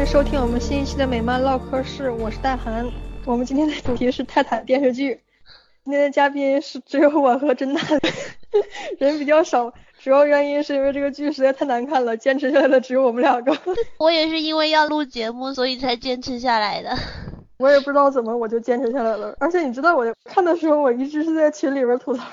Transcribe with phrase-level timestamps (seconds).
[0.00, 2.90] 欢迎收听我们新一期的美漫唠嗑室，我是大韩。
[3.26, 5.20] 我们今天的主题是泰坦电视剧。
[5.84, 7.82] 今天的嘉宾是只有我和甄大，
[8.98, 13.54] 人比较少，主要原因是因为这个剧实在太难看了，坚持下来的只有我们两个。
[14.00, 16.96] 我也是因为要录节目，所以才坚持下来的。
[17.58, 22.24] 我也不知道怎么我就坚持下来了，而且你知道我看的时候，我一直是在群里边吐槽。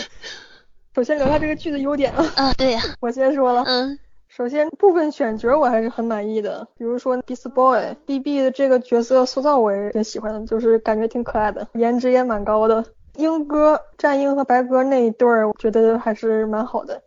[0.96, 2.24] 首先聊下这个剧的优点啊。
[2.36, 2.80] 啊，对呀。
[3.00, 3.62] 我先说了。
[3.66, 3.98] 嗯。
[4.36, 12.84] 首先部分选角我还是很满意的，比如说 Beast Boy，B B 的这个角色塑造我也挺喜欢的，就是感觉挺可爱的，颜值也蛮高的。
[13.14, 17.00] 英哥战鹰和白鸽那一对儿，我觉得还是蛮好的。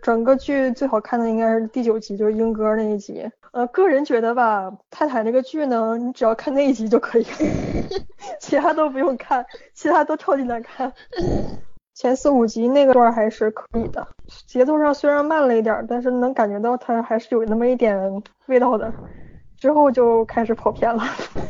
[0.00, 3.28] 整个剧最好看的应该是第九集，就是英哥那一集。
[3.50, 7.26] 呃，个人觉得吧，泰坦这个剧呢，你只要看那一集就可以，
[8.38, 10.92] 其他都不用看，其他都超级难看。
[11.96, 14.06] 前四五集那个段还是可以的，
[14.46, 18.92] 节奏上虽然慢了一点，但是能感觉到它还是有那么一点味道的。
[19.58, 21.02] 之后就开始跑偏了。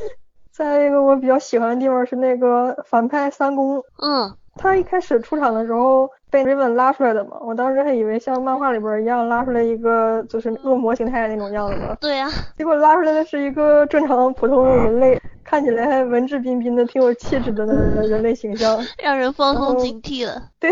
[0.54, 4.32] 再一个我比较喜欢的地方是那个反派三公，嗯。
[4.56, 11.96] 他一开始出场的时候被瑞文拉出来的嘛，我当时还以为像漫画里边一样拉出来一个就是恶魔形态那种样子嘛。
[11.98, 12.28] 对呀。
[12.58, 20.50] 结果拉出来的是一个正常普通人类，看起来还文质彬彬的，挺有气质的人类形象，让人放松警惕了。
[20.60, 20.70] 对。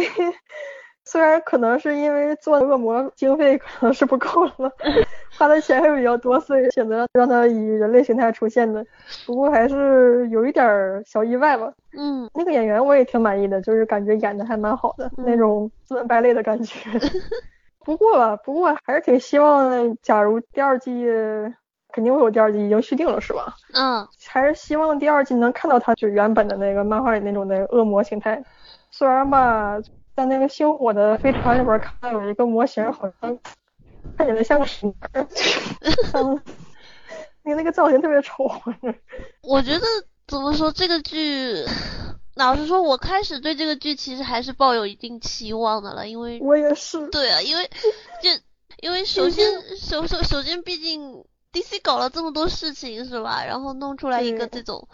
[1.14, 4.72] 虽然可能是因为做恶魔经费可能是不够了，
[5.38, 8.84] 花的钱还比较多，所以选择让他以人类形态出现的。
[9.24, 10.66] 不过还是有一点
[11.06, 11.72] 小意外吧。
[11.96, 16.80] 嗯，那个演员我也挺满意的，就是感觉演的还蛮好的，那种斯文败类的感觉。
[17.86, 21.06] 不过吧，不过还是挺希望，假如第二季
[21.92, 23.54] 肯定会有第二季，已经续订了是吧？
[23.72, 28.42] 嗯，还是希望第二季能看到他就原本的那个漫画里那种的恶魔形态。
[28.90, 29.78] 虽然吧。
[30.16, 33.38] 在那个星火的飞船里边看到有一个模型，好像
[34.16, 34.86] 看起来像个蛇，
[37.42, 38.44] 你那个造型特别丑。
[39.42, 39.84] 我觉得
[40.26, 41.64] 怎么说这个剧，
[42.36, 47.08] 老实说，我开始对这个剧其实还是抱有一定期望的了，因为我也是。
[47.08, 47.68] 对啊，因为
[48.22, 48.30] 就
[48.80, 49.44] 因为首先
[49.76, 53.44] 首首首先，毕竟 DC 搞了这么多事情是吧？
[53.44, 54.88] 然后弄出来一个这种。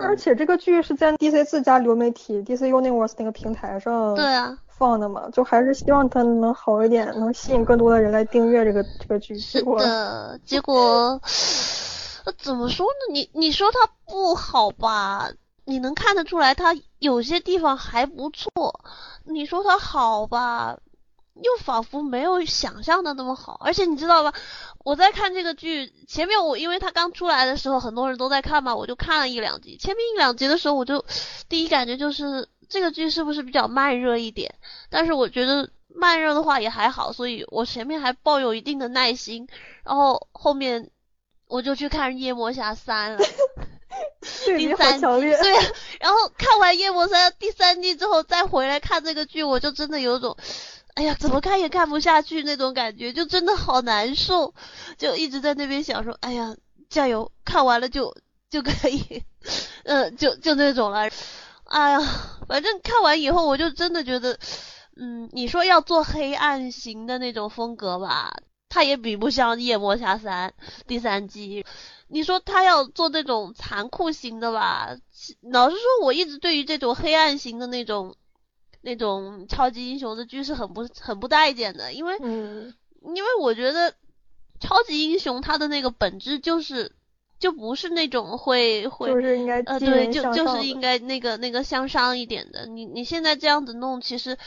[0.00, 9.38] 而且这个剧是在 DC 自家流媒体 DC Universe 那个平台上对啊放的嘛，就还是希望它能好一点，能吸引更多的人来订阅这个这个剧。
[9.38, 11.20] 是的，结果
[12.38, 13.12] 怎么说呢？
[13.12, 15.30] 你你说它不好吧？
[15.66, 18.80] 你能看得出来它有些地方还不错。
[19.24, 20.78] 你说它好吧？
[21.42, 23.58] 又仿佛没有想象的那么好。
[23.64, 24.32] 而且你知道吧？
[24.84, 29.76] 我在看这个剧前面，我因为它刚出来的时候很多人都在看嘛，我就看了一两集。
[29.76, 31.04] 前面一两集的时候，我就
[31.48, 34.54] 第一感觉就是这个剧是不是比较慢热一点？
[34.88, 39.46] 但是我觉得慢热的话也还好，所以我前面还抱有一定的耐心。
[39.84, 40.90] 然后后面
[41.46, 43.24] 我就去看《夜魔侠三》了，
[44.56, 45.00] 第三季。
[45.00, 45.52] 对，
[46.00, 50.36] 然后看完《夜魔侠》第三季之后再回来看这个剧，我就真的有种。
[51.00, 54.52] 哎呀，怎么看也看不下去那种感觉，就真的好难受，
[54.98, 56.54] 就一直在那边想说，哎呀，
[56.90, 58.14] 加油，看完了就
[58.50, 59.24] 就可以，
[59.84, 61.08] 嗯， 就就那种了。
[61.64, 62.00] 哎呀，
[62.46, 64.38] 反正看完以后，我就真的觉得，
[65.00, 68.36] 嗯，你说要做黑暗型的那种风格吧，
[68.68, 70.50] 它也比不上《夜魔侠三》
[70.86, 71.64] 第三季。
[72.08, 74.90] 你说他要做那种残酷型的吧，
[75.50, 78.16] 老实说，我一直对于这种黑暗型的那种。
[78.82, 82.16] 那种超级英雄的剧是很不很不待见的，因为，
[83.14, 83.94] 因为我觉得
[84.58, 86.92] 超级英雄他的那个本质就是
[87.38, 94.38] 就不是那种会会就是应该呃对就就是应该那个那个向上一点的，你你现在这样子弄，其实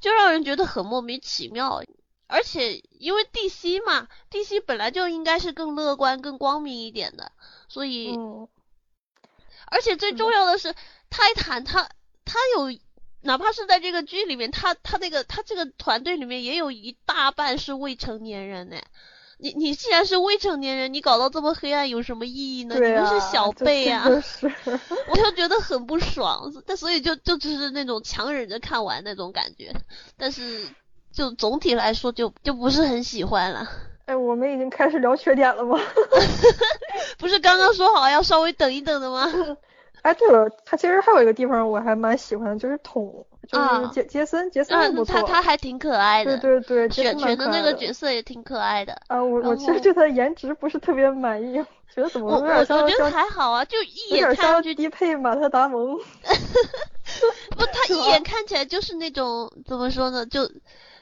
[0.00, 1.82] 就让人觉得很莫名其妙，
[2.28, 7.32] 而且因为 DC 嘛，DC 本来就应该是更乐观更光明一点的，
[7.68, 8.16] 所以，
[9.66, 10.74] 而且最重要的是
[11.10, 11.88] 泰坦他
[12.24, 12.78] 他有。
[13.22, 18.76] 哪怕是在这个剧里面，他他那个他这个团队里面也有一大半是未成年人呢。
[19.38, 22.76] 你你既然是未成年人，你搞到这么黑暗有什么意义呢？
[22.76, 24.04] 你们是小辈啊，
[25.10, 26.52] 我就觉得很不爽。
[26.64, 29.72] 但所以就就只是那种强忍着看完那种感觉，
[30.16, 30.64] 但是
[31.12, 33.68] 就总体来说就就不是很喜欢了。
[34.06, 35.76] 哎，我们已经开始聊缺点了吗？
[37.18, 39.28] 不是刚刚说好要稍微等一等的吗？
[40.02, 49.00] 哎，对了，他其实还有一个地方我还蛮喜欢的，就是桶，就是杰杰森，杰森不错，他他还挺可爱的，对对对，选选的那个角色也挺可爱的。
[49.06, 51.54] 啊，我我其实对他的颜值不是特别满意，
[51.94, 55.96] 觉得怎么有点像，我觉得还好啊，就一眼看上去低配马特达蒙。
[57.56, 60.50] 不，他 一眼看起来就是那种怎么说呢，就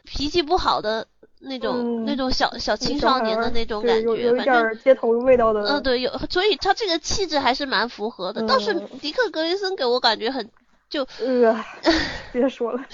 [0.04, 1.06] 脾气不好的
[1.40, 5.62] 那种、嗯那种小小青少年的那种感觉，有有一点反正街头味道的。
[5.62, 8.46] 嗯，对，有，所以他这个气质还是蛮符合的。
[8.46, 10.48] 倒是嗯迪克·格雷森给我感觉很，
[10.88, 11.64] 就呃，
[12.32, 12.84] 别说了。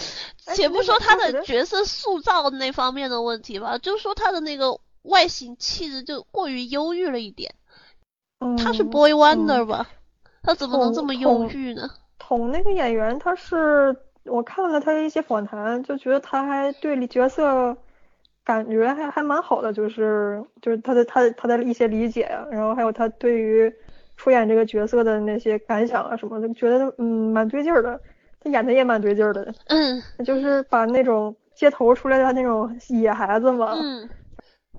[0.47, 7.53] 哎且不说他的角色塑造那方面的问题吧，就说他的那个外形气质就过于忧郁了一点。
[8.59, 9.89] 他是嗯 Boy Wonder 吧？
[10.43, 11.91] 他怎么能这么忧郁呢？
[12.19, 17.77] 捅那个演员，他是我看了他的一些访谈，就觉得他还对角色
[18.47, 23.71] 感觉还还蛮好的，就是就是他的他的他的一些理解呀、然后还有他对于
[24.17, 28.01] 出演这个角色的那些感想啊什么的，觉得嗯蛮对劲儿的。
[28.41, 34.09] 他演的也蛮对劲儿的，嗯就是把那种街头出来的那种野孩子嘛，嗯，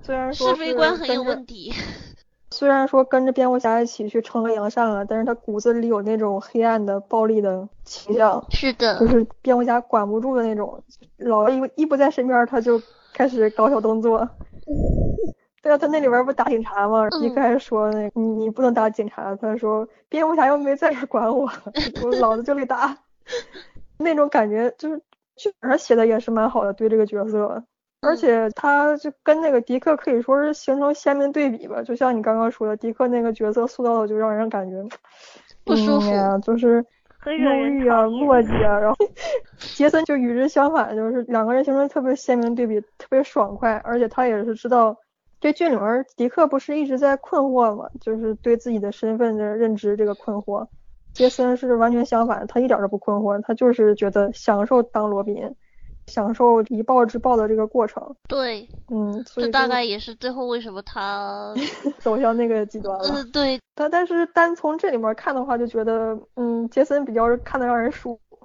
[0.00, 1.70] 虽然说是非观很有问题。
[2.50, 10.82] 虽然说跟着蝙蝠侠一起去惩恶扬善了，但是他骨子里有那种黑暗的、暴力的倾向，是的就，是蝙蝠侠管不住的那种，
[11.18, 12.80] 老一一不在身边，他就
[13.12, 14.28] 开始搞小动作。
[15.60, 17.08] 对啊，他那里边不打警察吗？
[17.10, 21.50] 迪克嗯还说那你你不能打警察，他说蝙蝠侠又没在这儿管我，
[22.02, 22.96] 我老子就得打。
[23.98, 24.98] 那种感觉就是
[25.36, 27.62] 剧本上写的也是蛮好的，对这个角色。
[28.00, 34.76] 而嗯且他就跟那个迪克可以说是形成鲜明对比吧，就像你刚刚说的，迪克那个角色塑造的就让人感觉
[35.64, 36.84] 不舒服嗯就是忧
[37.18, 38.96] 很惹人郁啊、讨厌墨迹啊，然后
[39.58, 44.96] 杰森就与之相反，就是两个人形成特别鲜明对比，特别爽快，而且他也是知道
[45.40, 50.66] 这剧里面迪克不是一直在困惑嘛，就是对自己的身份的认知这个困惑，
[51.12, 55.54] 杰森是完全相反，他一点都不困惑，他就是觉得享受当罗宾，
[56.08, 61.54] 享受以暴制暴的这个过程，对，嗯，所这大概也是最后为什么他，
[62.00, 63.22] 走向那个极端了。
[63.22, 68.40] 嗯，对，但但是单从这里面看的话，就觉得嗯，杰森比较看的让人舒服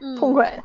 [0.00, 0.64] 嗯，痛快。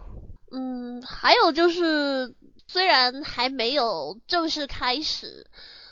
[0.52, 2.34] 嗯，还有就是，
[2.68, 5.46] 虽然还没有正式开始，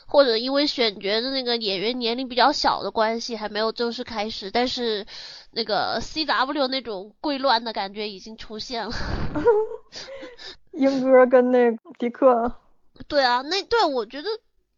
[0.06, 5.06] 或者因为选角的那个演员年龄比较小的关系，还没有正式开始，但是
[5.50, 8.94] 那个 C W 那种贵乱的感觉已经出现了。
[10.72, 12.52] 英哥跟那迪克，
[13.08, 14.28] 对啊，那对我觉得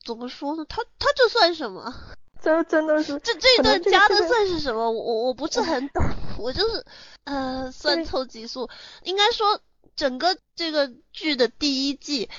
[0.04, 0.64] 怎么说呢？
[0.68, 1.92] 他他这算什么？
[2.40, 4.90] 这真的是这这一段加的算是什么？
[4.90, 6.00] 我我我不是很懂，
[6.38, 6.84] 我就是
[7.24, 8.70] 呃算凑集数。
[9.02, 9.60] 应该说
[9.96, 12.30] 整个这个剧的第一季，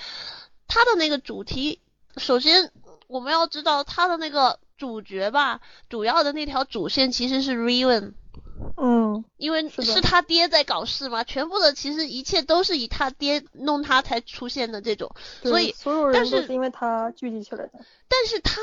[0.70, 1.82] 它的那个主题，
[2.20, 2.72] 首先
[3.08, 8.14] 我们要知道他的那个主角吧，主要的那条主线其实是 Raven。
[8.76, 17.72] 嗯，因为是他爹在搞事嘛，全部的其实一切都是以他爹弄他才出现的这种，所以所有人都是因为他聚集起来的。
[18.10, 18.62] 但是他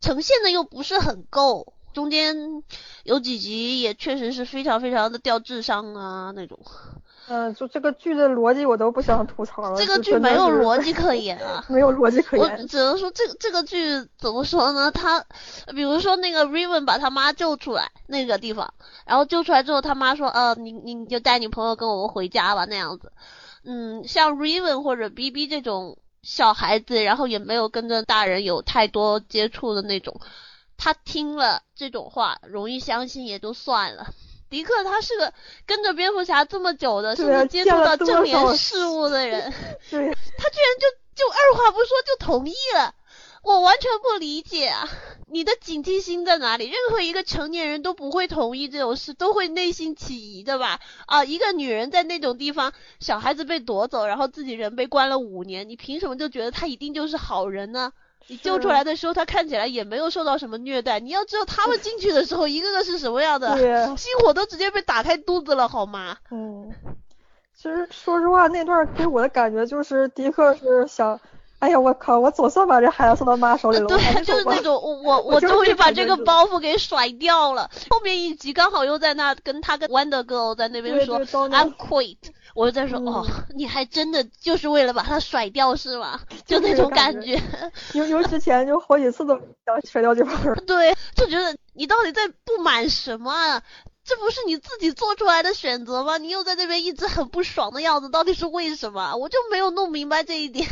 [0.00, 2.62] 呈现的又不是很够，中间
[3.02, 6.58] 有几集也确实是非常非常的掉智商啊那种。
[7.28, 9.76] 嗯、就这个剧的逻辑我都不想吐槽了。
[9.76, 11.64] 这个剧没有逻辑 可言啊。
[11.68, 12.66] 没有逻辑可言我。
[12.66, 14.90] 只能说这个这个剧怎么说呢？
[14.90, 15.24] 他
[15.74, 18.74] 比如说那个 Raven 把他妈救出来那个地方，
[19.06, 23.12] 然后救出来之后，他妈说呃你你你就带你朋友跟我们回家吧那样子。
[23.64, 30.20] 嗯，像 Raven 或者 BB 这种小孩子，然后也没有跟着大人有太多接触的那种，
[30.76, 34.06] 他听了这种话容易相信也就算了。
[34.52, 35.32] 迪克他是个
[35.64, 39.50] 跟着蝙蝠侠这么久的，甚至接触到正面事物的人
[39.90, 39.98] 对，
[40.36, 42.94] 他居然就就二话不说就同意了，
[43.42, 44.86] 我完全不理解啊！
[45.28, 46.66] 你的警惕心在哪里？
[46.66, 50.80] 任何一个成年人都不会同意这种事，都会内心起疑的吧？
[51.06, 57.92] 啊，一个女人在那种地方，小孩子被夺走，然后自己人被关了五年，你凭什么就觉得他一定就是好人呢？
[58.28, 61.00] 你救出来的时候，他看起来也没有受到什么虐待。
[61.00, 66.16] 你要知道他们进去的时候，一个个是什么样的，心火都直接被打开肚子了，好吗？
[66.30, 66.72] 嗯，
[67.54, 71.20] 其实说实话，那段给我的感觉就是迪克是想，
[71.62, 77.70] 哎呀，我靠，我总算把这孩子送到妈手里了，对，就是那种 我我终于把这个包袱给甩掉了。
[77.88, 82.16] 后面一集刚好又在那跟他跟 Wonder Girl 在那边说 I'm quit，
[82.56, 86.18] 我就在说、嗯哦，你还真的就是为了把他甩掉是吗？
[86.44, 87.42] 就那种感感觉觉，
[87.94, 90.64] 有有之前就好几次都想甩掉这帮人。
[90.66, 93.62] 对，就觉得你到底在不满什么啊？
[94.04, 96.18] 这不是你自己做出来的选择吗？
[96.18, 99.14] 你又在那边一直很不爽的样子，到底是为什么？
[99.14, 100.66] 我就没有弄明白这一点。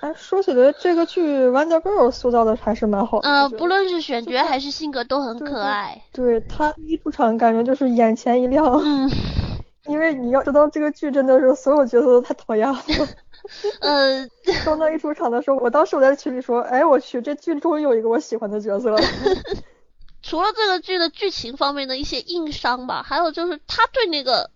[0.00, 3.28] 哎，说起来，这个剧 Wonder Girl 塑造的还是蛮好的。
[3.28, 6.02] 嗯、不论是选角还是性格都很可爱。
[6.12, 9.10] 对他一出场，感觉就是眼前一亮，嗯，
[9.88, 12.78] 因为你要知道这个剧真的是所有角色都太讨厌了。
[13.80, 14.26] 呃，
[14.64, 18.98] 刚刚一出场的时候，我当时我在群里说，哎，我去，这剧终于有一个我喜欢的角色了。
[20.22, 24.50] 除了这个剧的剧情方面的一些硬伤吧，还有就是他对那个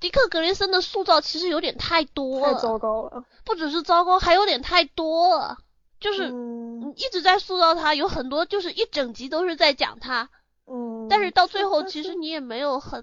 [0.00, 3.24] 迪克·格雷森的塑造其实有点太多了太，糟糕了。
[3.44, 5.56] 不只是糟糕，还有点太多了，
[6.00, 10.28] 就是嗯你一直在塑造他，有很多就是一整集都是在讲他，
[10.66, 13.02] 嗯，但是到最后其实你也没有很，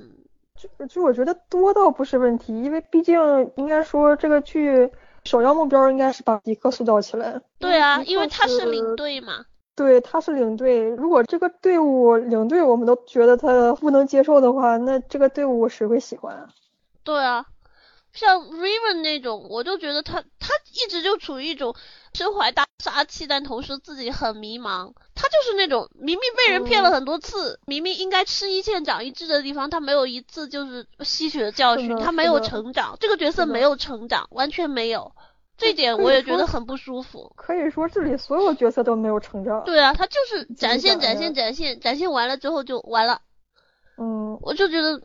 [0.78, 3.18] 就就我觉得多倒不是问题，因为毕竟
[3.56, 4.92] 应该说这个剧
[5.24, 7.42] 首要目标应该是把迪克塑造起来。
[7.58, 9.46] 对啊，因为他是领，队嘛，
[9.76, 10.90] 对，他是领队。
[10.90, 16.48] 如果这个队伍领队我们都觉得他不能接受的话，那这个队伍谁会喜欢啊？
[17.04, 17.46] 对啊，
[18.14, 21.76] 像 Raven 那种，我就觉得他他一直就处于一种
[22.14, 24.94] 身怀大杀器，但同时自己很迷茫。
[25.16, 35.12] 他就是那种明明被人骗了嗯很多次，明明应该吃一堑长一智的地方，他没有一次就是吸取了教训，他没有成长，这个角色没有成长，完全没有。
[35.58, 37.32] 这点我也觉得很不舒服。
[37.36, 39.64] 可以说这里所有角色都没有成长。
[39.64, 43.22] 对啊，他就是展现、展现、展现，展现完了之后就完了。
[43.98, 45.00] 嗯，我就觉得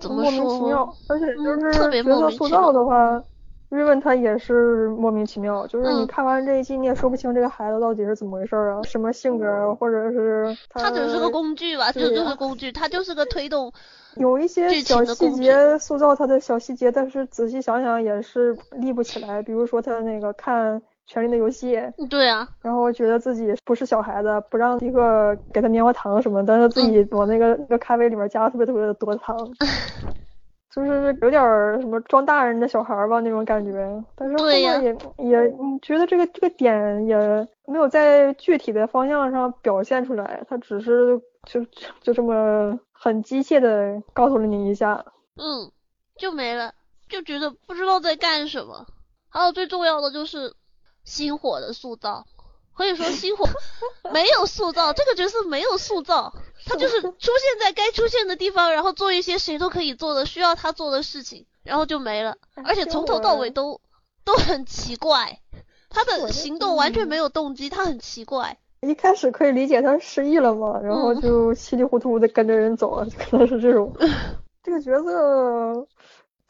[0.00, 3.22] 怎么莫名其妙说，，而且就嗯是角色塑造的话，
[3.68, 13.72] 瑞文他也是莫名其妙，就是你嗯看完这一季你也说不清这个孩子到底是怎么回事儿啊，什么性格啊，或者是他只是个工具吧，就就是工具，他就是个推动。
[14.16, 19.40] 有一些小细节塑造他的小细节，但是仔细想想也是立不起来。
[19.40, 21.76] 比如说他那个看《权力的游戏》，
[22.08, 29.36] 对啊，然后觉得自己不是小孩子，不让一个给他棉花糖什么，但是自己往那个那个咖啡里面加了特别特别的多糖，
[30.72, 34.04] 就是有点儿什么装大人的小孩儿吧那种感觉。
[34.14, 37.16] 但是后面也也你觉得这个这个点也
[37.66, 41.64] 没有在具体的方向上表现出来，他只是就
[42.00, 45.04] 就这么很机械的告诉了你一下。
[45.36, 45.72] 嗯，
[46.16, 46.72] 就没了，
[47.08, 48.86] 就觉得不知道在干什么。
[49.28, 50.52] 还有最重要的就是
[51.04, 52.26] 星火的塑造，
[52.76, 53.46] 可以说星火
[54.12, 56.32] 没有塑造，这个角色没有塑造，
[56.66, 63.80] 他就是出现在该出现的地方，然后做一些谁都可以做的需要他做的事情，然后就没了，而且从头到尾都
[64.24, 65.40] 都很奇怪，
[65.88, 68.56] 他的行动完全嗯没有动机，他很奇怪。
[68.82, 73.94] 一开始可以理解他失忆了嘛，然后嗯就稀里糊涂的跟着人走了，可能是这种。
[74.62, 75.86] 这个角色，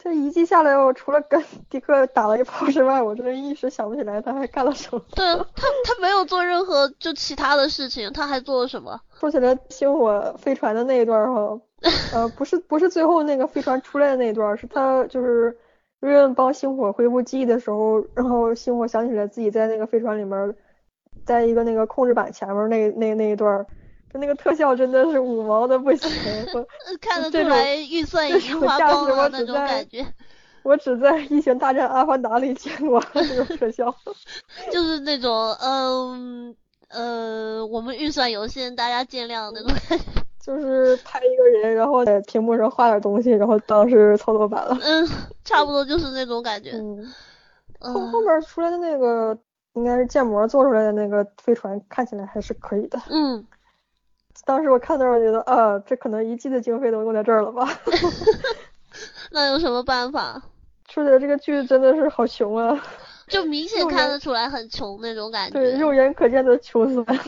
[0.03, 1.39] 这一季下来，我除了跟
[1.69, 4.99] 迪克打了一炮之外，我真的一时想不起来他还干了什么。
[5.15, 8.99] 对啊他，他没有做任何就其他的事情，他还做了什么？
[9.19, 11.61] 说起来星火飞船的那一段儿哈，
[12.13, 15.55] 呃， 不是不是最后那个飞船出来的那一段儿，是他就是
[15.99, 20.55] 瑞恩帮星火恢复记忆的时候，然后星火想起来自己在那个飞船里面儿，
[21.25, 23.67] 在一个那个控制板前面儿那那那一段
[24.13, 26.09] 那个特效真的是五毛的不行，
[26.53, 30.05] 我 呃看得出来预算已这经花光了那种感觉，
[30.63, 33.93] 我只在《异形大战阿凡达》里见过 这种特效。
[34.71, 36.55] 就是那种嗯
[36.89, 40.05] 呃，我们预算有限，大家见谅那种感觉。
[40.41, 44.77] 就是拍一个人，然后在屏幕上画点东西，然后当是操作版了。
[44.81, 45.07] 嗯，
[45.45, 46.71] 差不多就是那种感觉。
[46.73, 47.05] 嗯，
[47.79, 49.37] 后后嗯面出来的那个
[49.73, 52.99] 应该是建模做出来的那个飞船，看起来还是可以的。
[53.09, 53.45] 嗯，
[54.45, 57.67] 当时我看到我觉得啊，这可能一季的经费都用在这儿了吧？
[59.31, 60.41] 那有什么办法？
[60.89, 62.83] 说起来这个剧真的是好穷啊，
[63.29, 67.19] 就明显看得出来很穷那种感觉对，肉眼可见的穷酸。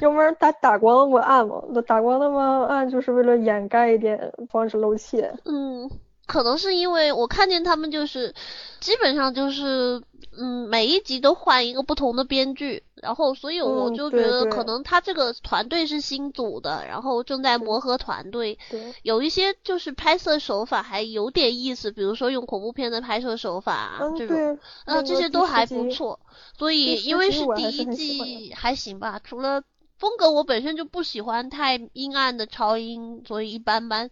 [0.00, 5.32] 要不然打打光我暗嘛，那打光那么暗就是为了掩盖一点，防止露怯。
[5.44, 5.88] 嗯，
[6.28, 8.34] 可能是因为我看见他们就是
[8.80, 10.02] 基本上就是
[10.36, 24.36] 嗯每一集都换一个不同的编剧，然后所以我嗯就觉得可能他这个团队是新组的，然后正在磨合团队，对，有一些就是拍摄手法还有点意思，比如说用恐怖片的拍摄手法这种。
[24.36, 26.20] 对，那呃，这些都还不错，
[26.58, 29.62] 所以因为是第一季还行吧，除了
[29.98, 34.10] 风格我本身就不喜欢太阴暗的超英，所以一般般。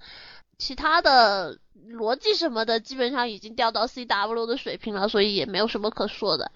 [0.59, 1.59] 其他的
[1.91, 6.51] 逻辑什么的基本上已经掉到 CW 的水平了，所以也没有什么可说的。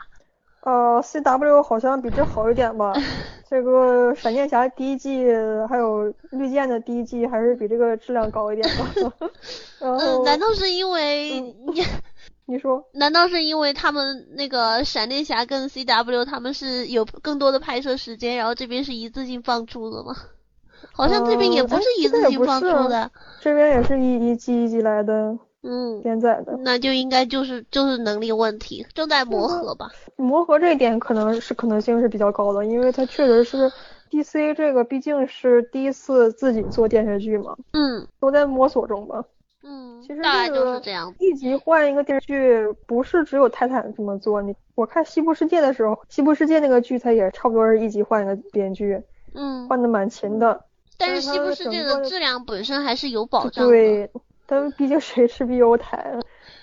[0.63, 2.93] 呃，CW 好像比这好一点吧。
[3.49, 5.25] 这个闪电侠第一季
[5.69, 8.93] 还有绿箭的第一季还是比这个质量高一点吧。
[9.81, 11.55] 然嗯，难道是因为嗯
[12.47, 20.15] 你说，难道是因为他们那个闪电侠跟 CW 他们是有更多的拍摄时间，然后这边是一次性放出的吗？
[20.93, 23.11] 好像这边也不是一次性放出是的。
[23.41, 26.57] 这边也是一一季一季来的嗯，连载的。
[26.63, 29.91] 那就应该就是就是能力问题，正在磨嗯合吧。
[30.17, 33.71] 磨合这一点可能是可能性是比较高的，因为它确实是
[34.11, 39.23] DC 这个毕竟是第一次自己做电视剧嘛，嗯都在摸索中吧。
[39.63, 41.15] 嗯其实，大概就是这样。
[41.19, 44.41] 一集换一个电视剧，不是只有泰坦这么做。
[44.41, 49.03] 你我看《西部世界》的时候，《西部世界》那个剧它也差不多是一集换一个编剧，
[49.35, 50.65] 嗯，换的蛮勤的。
[51.01, 53.71] 但是西部世界的质量本身还是有保障的。
[53.71, 54.11] 对，
[54.47, 56.19] 但毕竟是 HBO 台，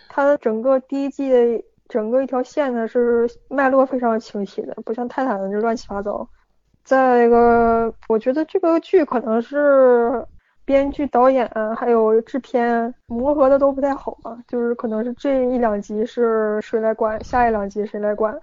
[0.08, 6.30] 它整个第一季的整个一条线呢是脉络非常清晰的，不像泰坦的就乱七八糟。
[6.84, 10.26] 再一个，我觉得这个剧可能是
[10.64, 18.38] 编剧、导演还有制片磨合的都不太好吧，就是可能是这一两集是谁来管，下一两集谁来管，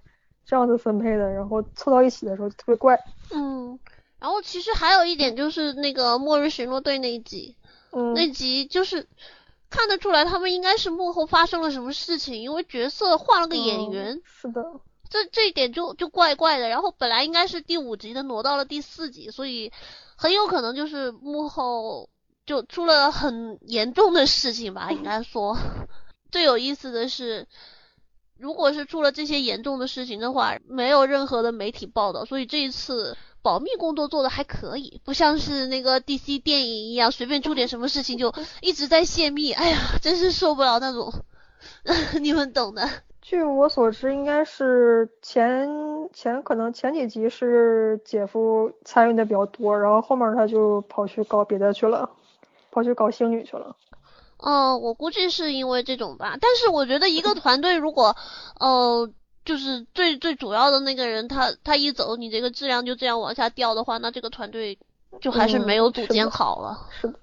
[0.44, 2.98] 这样子分配的，然后凑到一起的时候特别怪。
[3.34, 3.78] 嗯，
[4.24, 7.58] 然后其实还有一点就是那个末日巡逻队那一集，
[7.92, 9.06] 嗯，那集就是
[9.68, 14.22] 看得出来他们应该是幕后发生了什么事情，因为角色换了个演员。
[14.24, 14.64] 是的。
[15.10, 19.70] 这这一点就就怪怪的，然后本来应该是第五集的，挪到了第四集，所以
[20.16, 22.08] 很有可能就是幕后
[22.46, 25.54] 就出了很严重的事情吧，应该说。
[26.32, 27.46] 最有意思的是，
[28.38, 33.14] 如果是出了这些严重的事情的话，没有任何的媒体报道，所以这一次
[33.44, 38.32] 保密工作做的还可以，不像是那个 DC 电影一样，随便出点什么事情就
[38.62, 41.12] 一直在泄密，哎呀，真是受不了那种，
[42.22, 42.88] 你们懂的。
[43.20, 45.68] 据我所知，应该是前
[46.12, 52.10] 前可能前几集是姐夫参与的比较多，然后后面他就跑去搞别的去了，
[52.70, 53.76] 跑去搞星女去了。
[54.38, 56.36] 嗯，我估计是因为这种吧。
[56.40, 58.14] 但是我觉得一个团队如果
[58.60, 59.08] 呃
[59.44, 64.78] 就是最最主要的那个人他他一走，你这个质量就这样往下掉的话，那这个团队
[65.20, 66.88] 就还是没有组建好了。
[67.00, 67.18] 是的，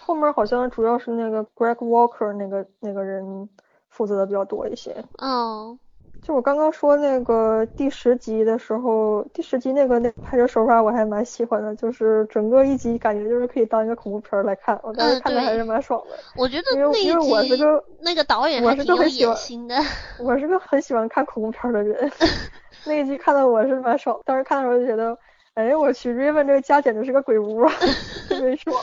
[0.00, 3.48] 后面好像主要是那个 Greg Walker 那个那个人。
[3.92, 5.04] 负责的比较多一些。
[5.18, 5.76] 嗯，
[6.22, 16.16] 就我刚刚说那个第十集的时候，第十集那个那拍摄手法我还蛮喜欢的，就是整个一集感觉就是可以当一个恐怖片来看，我当时看的还是蛮爽的。
[16.36, 19.34] 我觉得因为因为我是个那个导演我是个很喜欢
[19.66, 19.76] 的，
[20.18, 22.12] 我是个很喜欢看恐怖片的人，
[22.84, 25.16] 那一集看的我是蛮爽，当时看的时候就觉得，
[25.54, 27.72] 哎我去，Raven 这个家简直是个鬼屋啊，
[28.28, 28.74] 特别爽。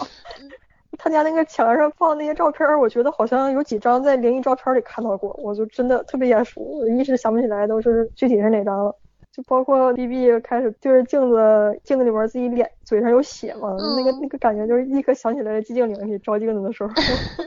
[0.98, 8.96] 他家那个墙上放那些照片，我觉得好像有几张在灵异照片里看到过，我就真的特别眼熟，我一时想不起来都是具体是哪张了。
[9.31, 16.90] 就包括 B B 开始对着镜子，镜子里面自己脸嘴上有血嘛，那个那个感觉就是立刻想起来寂静岭里照镜子的时候。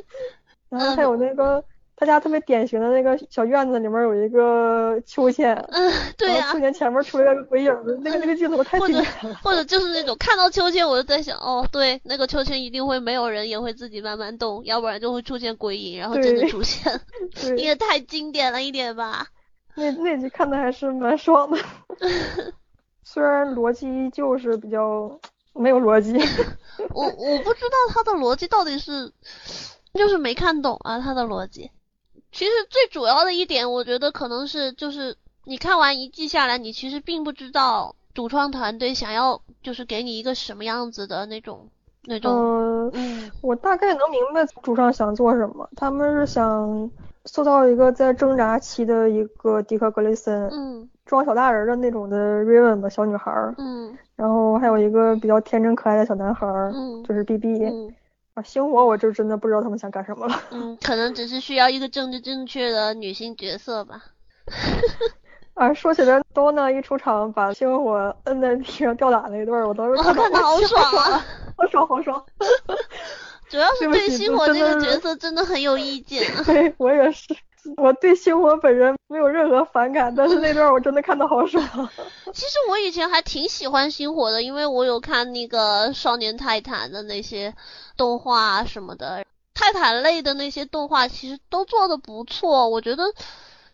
[0.70, 1.62] 然后还有那个。
[2.00, 7.70] 他家特别典型的那个小院子里面有一个秋千，嗯，对呀，秋千前面出来个鬼影，
[8.02, 9.34] 那个那个镜头太经典了。
[9.42, 16.98] 或者就是那种看到秋千，我就在想，哦，对，那个秋千一定会没有人，也会自己慢慢动，要不然就会出现鬼影，然后真的出现，
[17.58, 19.26] 也太经典了一点吧。
[19.74, 21.58] 那那集看的还是蛮爽的，
[23.04, 25.20] 虽然逻辑依旧是比较
[25.52, 26.16] 没有逻辑。
[26.94, 29.12] 我我不知道他的逻辑到底是，
[29.92, 31.70] 就是没看懂啊，他的逻辑。
[32.32, 41.68] 其实最主要的一点，我觉得可能是就是你看完一季下来，你其实并不知道主创团队想要就是给你一个什么样子的那种
[42.04, 42.90] 那种。
[42.92, 46.90] 嗯，我大概能明白主创想做什么，他们是想
[47.24, 57.48] 塑造一个在挣扎期的一个迪克格雷森，嗯，装小大人的那种的 Raven 吧，小女孩，嗯，然后还有一个比较天真可爱的小男孩，嗯，就是 B B。
[58.34, 60.42] 啊，星火我就真的不知道他们想干什么了。
[60.50, 64.02] 嗯，可能只是需要一个政治正确的女性角色吧。
[65.54, 71.24] 啊，说起来，Donna 一出场把星火摁在地上吊打那段，我当时看的好爽啊，
[71.56, 72.24] 好爽好爽。
[73.48, 76.24] 主要是对星火这个角色真的很有意见。
[76.44, 77.34] 对我也是。
[77.76, 81.62] 我对星火本人没有任何反感，但是那段我真的看的好爽。
[82.32, 87.54] 其实我以前还挺喜欢星火的，因为我有看那个少年泰坦的那些
[87.96, 92.68] 动画什么的，泰坦类的那些动画其实都做的不错。
[92.68, 93.04] 我觉得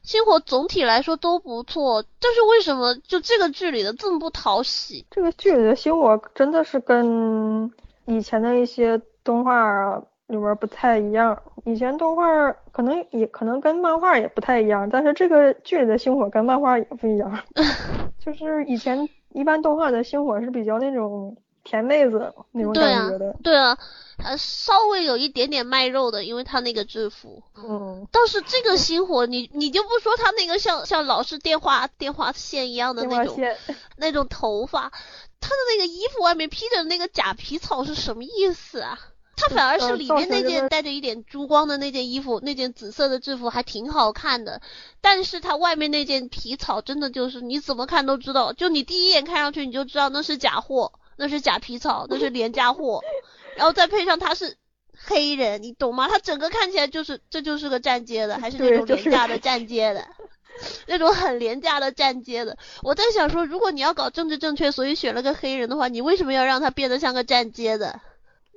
[0.02, 5.06] 星火总体来说都不错，但是为什么就这个剧里的这么不讨喜？
[5.10, 7.72] 这个剧里的星火真的是跟
[8.06, 10.02] 以前的一些动画。
[10.28, 17.44] 里面不太一样，以前动画可能也可能跟漫画也不太一样，但是这个剧里的星火跟漫画也不一样，
[18.18, 23.76] 就是以前一般动画的星火是比较那种甜妹子那种感觉的，对啊，
[24.18, 33.36] 他稍微有一点点卖肉的，因为他那个制服，嗯，倒是这个星火，你你就不说他那个像像老式电话电话线一样的那种
[33.96, 34.90] 那种头发，
[35.40, 38.98] 他的那个衣服外面披着那个假皮草是什么意思啊？
[39.36, 44.62] 他反而是里面那件带着一点珠光的那件衣服，那件紫色的制服还挺好看的。
[45.02, 53.02] 但是他外面那件皮草真的就是你怎么看都知道，就你第一眼看上去你就知道那是假货，那是假皮草，那是廉价货。
[53.56, 54.56] 然后再配上他是
[55.04, 56.08] 黑人，你懂吗？
[56.08, 60.06] 他整个看起来就是这就是个站街的，还是那种廉价的站街的，
[60.88, 62.56] 那种很廉价的站街的。
[62.82, 68.00] 我在想说，如果你要搞政治正确，所以选了个黑人的话，你为什么要让他变得像个站街的？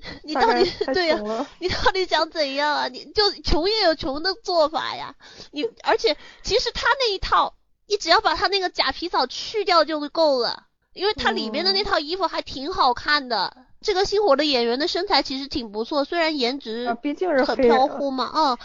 [0.23, 1.17] 你到底对呀、
[1.59, 2.87] 你到底想怎样啊？
[2.87, 5.15] 你就穷也有穷的做法呀。
[5.51, 7.55] 你而且其实他那一套，
[7.87, 13.65] 你只要把他那个假皮草去掉就够了，因为他里面的那嗯套衣服还挺好看的。
[13.81, 18.57] 这个星火的演员的身材其实挺不错，虽然颜值啊，毕竟是很飘忽嘛，嗯，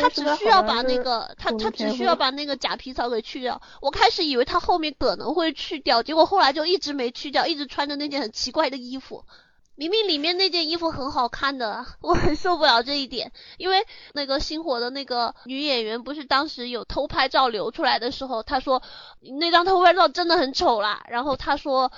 [0.00, 3.60] 他只需要把那个他他只需要把那个假皮草给去掉。
[3.82, 9.26] 我开始以为他后面可能会去掉，结果后来就一直没去掉，一直穿着那件很奇怪的衣服。
[9.76, 13.30] 明明里面那件衣服很好看的， 我很受不了这一点。
[13.58, 18.82] 因为那个星火的那个女演员不是当时有偷拍照流出来的时候，她说
[19.38, 21.04] 那张偷拍照真的很丑啦。
[21.08, 21.92] 然后她说。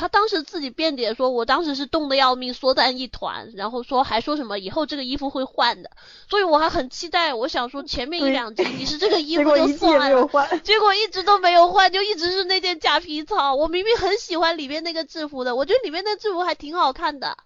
[0.00, 5.90] 她当时自己辩解说，我当时是冻得要命，缩在一团，然后说还说什么以后这个衣服会换的，
[6.26, 10.62] 所以我还很期待，我想说前面一两集你是这个衣服就算了，没有换。
[10.62, 13.54] 结果一直都没有换，就一直是那件假皮草。
[13.54, 17.36] 我明明很喜欢里面那个制服的，我觉得里面的制服还挺好看的，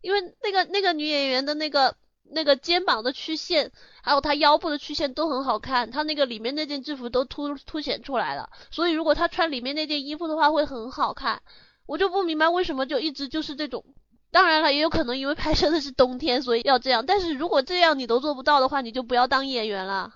[0.00, 3.70] 因为那个那个女演员的那个那个肩膀的曲线，
[4.02, 11.40] 还有她腰部的曲线都很好看，她那个里面那件制服都凸凸显出来了，所以如果她穿里面那件衣服的话会很好看。
[11.86, 13.84] 我就不明白为什么就一直就是这种。
[14.30, 17.04] 当然了，也有可能因为拍摄的是冬天，所以要这样。
[17.06, 20.10] 但是如果这样你都做不到的话，你就不要当演员了。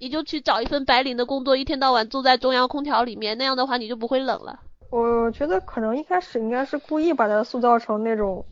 [0.00, 4.58] 你就去找一份白领的工作，一天到晚坐在中央空调里面，那样的话你就不会冷了。
[4.90, 8.44] 我觉得可能一开始应该是故意把它塑造成那种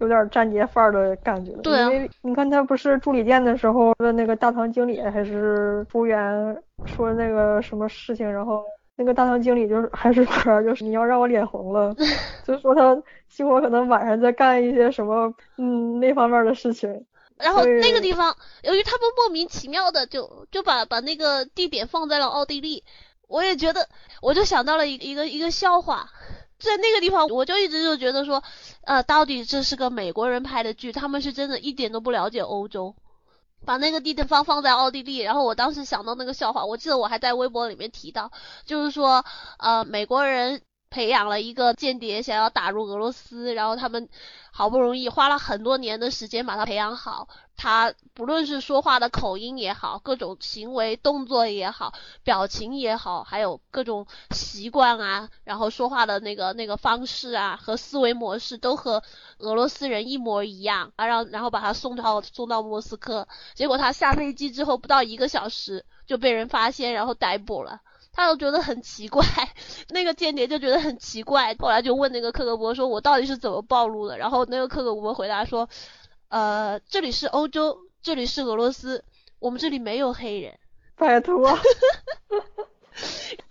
[0.00, 8.62] 有点站街范儿的感觉，对啊因为你看他不是助理店的时候的那个大堂经理还是服务员说那个什么事情，然后
[8.96, 11.94] 那个大堂经理就是还是说就是你要让我脸红了，
[12.46, 17.06] 就说他星火可能晚上在干一些什么嗯那方面的事情，
[17.38, 22.84] 然后那个地方，由于他们莫名其妙的就就把把那个地点放在了奥地利，
[23.28, 23.88] 我也觉得，
[24.20, 26.10] 我就想到了一一个一个笑话，
[26.58, 28.42] 在那个地方，我就一直就觉得说，
[28.84, 32.94] 呃，到底这是个美国人拍的剧，他们是真的一点都不了解欧洲。
[33.64, 38.30] 把那个地方放在奥地利，然后我当时想到那个笑话，我记得我还在微博里面提到，
[38.64, 39.24] 就是说，
[39.58, 40.62] 呃，美国人
[40.92, 44.10] 培养了一个间谍，想要打入俄罗斯，然后他们
[44.52, 47.26] 好不容易花了很多年的时间把他培养好，
[47.56, 59.02] 他不论是说话的口音也好，各种行为动作也好，表情也好，还有各种习惯啊，然后说话的那个那个方式啊和思维模式都和
[59.38, 67.80] 俄罗斯人一模一样啊，让然后把他送到送到莫斯科，结果他下飞机之后不到一个小时就被人发现，然后逮捕了。
[68.12, 69.24] 他就觉得很奇怪，
[69.88, 75.68] 那个间谍就觉得很奇怪，后来就问那个克格勃说：“我到底是怎么暴露的？”然后那个克格勃回答说
[76.28, 79.04] ：“呃，这里是欧洲，这里是俄罗斯，
[79.38, 80.58] 我们这里没有黑人。
[80.96, 81.58] 拜托。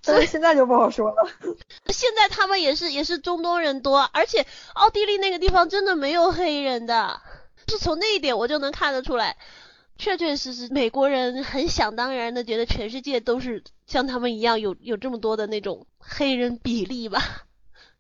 [0.06, 1.16] 但是现在就不好说了。
[1.88, 7.20] 现在他们也是也是中东人多，而且奥地利那个地方真的没有黑人的，
[7.68, 9.38] 是从那一点我就能看得出来，
[10.02, 17.22] 确确实实美国人很想当然的觉得全世界都是像他们一样有有这么多的那种黑人比例吧，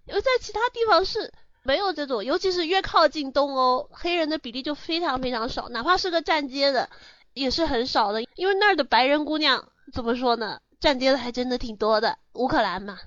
[0.08, 6.90] 因为在其他地方是没有这种，尤其是越靠近东欧，黑人的比例就非常非常少，哪怕是个站街的
[7.36, 12.98] 也是很少的，因为那儿的白人姑娘怎么说呢，站街的还真的挺多的，乌克兰嘛。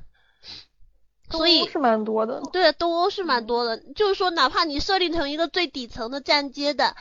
[1.31, 2.41] 所以是蛮多的。
[2.53, 6.95] 对，东欧是蛮多的，就是说，哪怕你设定成一个最底层的站街的，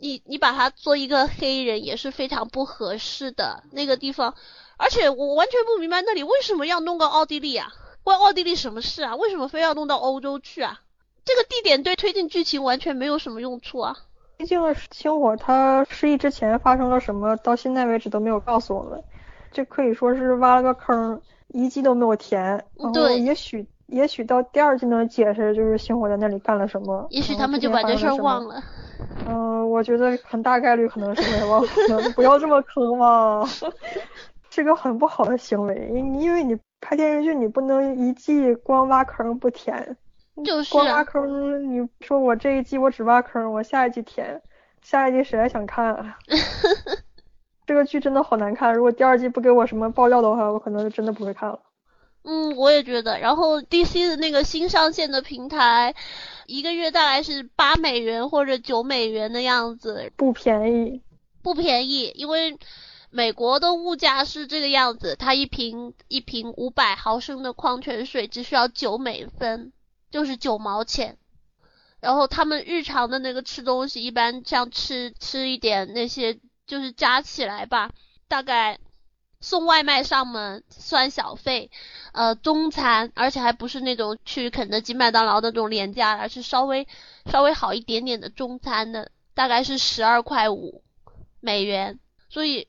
[0.00, 4.34] 你你把他做一个黑人也是非常不合适的那个地方，
[4.76, 7.72] 而且我完全不明白那里为什么要弄个奥地利啊？
[8.02, 9.16] 关奥地利什么事啊？
[9.16, 10.80] 为什么非要弄到欧洲去啊？
[11.24, 13.96] 这个地点对推进剧情完全没有什么用处啊！
[14.36, 19.02] 毕竟星火它失忆之前发生了什么，到现在为止都没有告诉我们，
[19.50, 22.62] 这可以说是挖了个坑，一季都没有填。
[22.92, 27.06] 对也许也许到第二季能解释，就是星火在那里干了什么。
[27.08, 28.46] 也许他们就把这事儿忘。
[28.46, 28.62] 了。
[29.26, 33.44] 嗯、我觉得很大概率可能是会忘了，不要这么坑嘛，
[34.50, 35.90] 是个很不好的行为。
[35.92, 39.96] 因因为你拍电视剧，你不能一季光挖坑不填。
[40.44, 44.42] 就是光挖啊，坑，你说我这一季我只挖坑，我下一季填，
[44.82, 46.18] 下一季谁还想看啊？
[47.66, 51.60] 这个剧真的好难看，如果第二季不给我什么爆料的话，我可能就真的不会看了。
[52.24, 53.18] 嗯，我也觉得。
[53.20, 55.94] 然后 DC 的那个新上线的平台，
[56.46, 61.02] 一个月大概是八美元或者九美元的样子，不便宜，
[61.42, 62.58] 不便宜，因为
[63.10, 69.72] 美国的物价是这个样子，它一瓶一瓶五百毫升的矿泉水只需要九美分，
[70.10, 71.18] 就是九毛钱。
[72.00, 77.90] 然后他们日常的那个吃东西，一般像吃吃一点那些，就是加起来吧，
[78.28, 78.78] 大概
[79.44, 81.70] 送外卖上门算小费，
[82.14, 86.88] 呃，中餐，而且还不是那种去肯德基、麦当劳的那种廉价，而是稍微
[87.30, 90.82] 稍微好一点点的中餐的，大概是十二块五
[91.40, 92.68] 美元，所以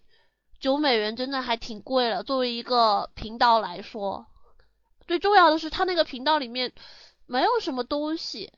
[0.60, 2.24] 九美元真的还挺贵了。
[2.24, 4.26] 作为一个频道来说，
[5.08, 6.74] 最重要的是它那个频道里面
[7.26, 8.52] 没有什么东西。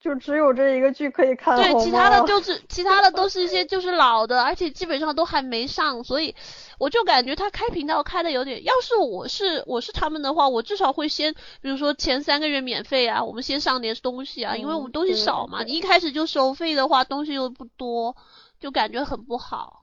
[0.00, 6.34] 就只有这一个剧可以看，对，其他的 就是其他的都是一些就是老的，而且基本上都还没上，所以
[6.78, 18.16] 我就感觉他开频道开的有点，要是我是我是他们的话，我至少会先，比如说前三个月免费啊，我们先上点东西啊，因为我们东西少嘛，你一开始就收费的话，东西又不多，
[18.60, 19.82] 就感觉很不好。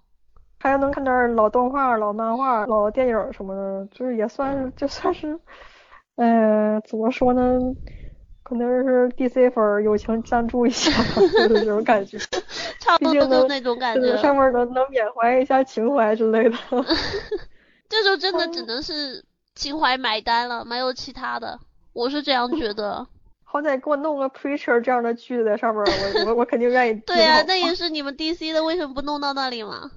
[0.60, 5.40] 还能看点老动画、老漫画、老电影什么的，就是也算是就算是，
[6.16, 7.60] 嗯，怎么说呢？
[8.48, 12.16] 可能是 DC 粉友情赞助一下， 就是这种感觉，
[12.80, 16.56] 差不多就那种感觉，上面能能缅怀一下情怀之类的。
[17.90, 21.60] 这就真的只能是情怀买单了，没有其他的，
[21.94, 23.08] 我是这样觉得。
[23.44, 25.84] 好歹给我弄个 Preacher 这样的剧在上面，
[26.26, 26.94] 我我我肯定愿意。
[27.08, 29.90] 对啊，那也是你们 DC 的，为什么不弄到那里嘛？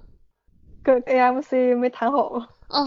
[0.82, 2.40] 跟 AMC 没谈好，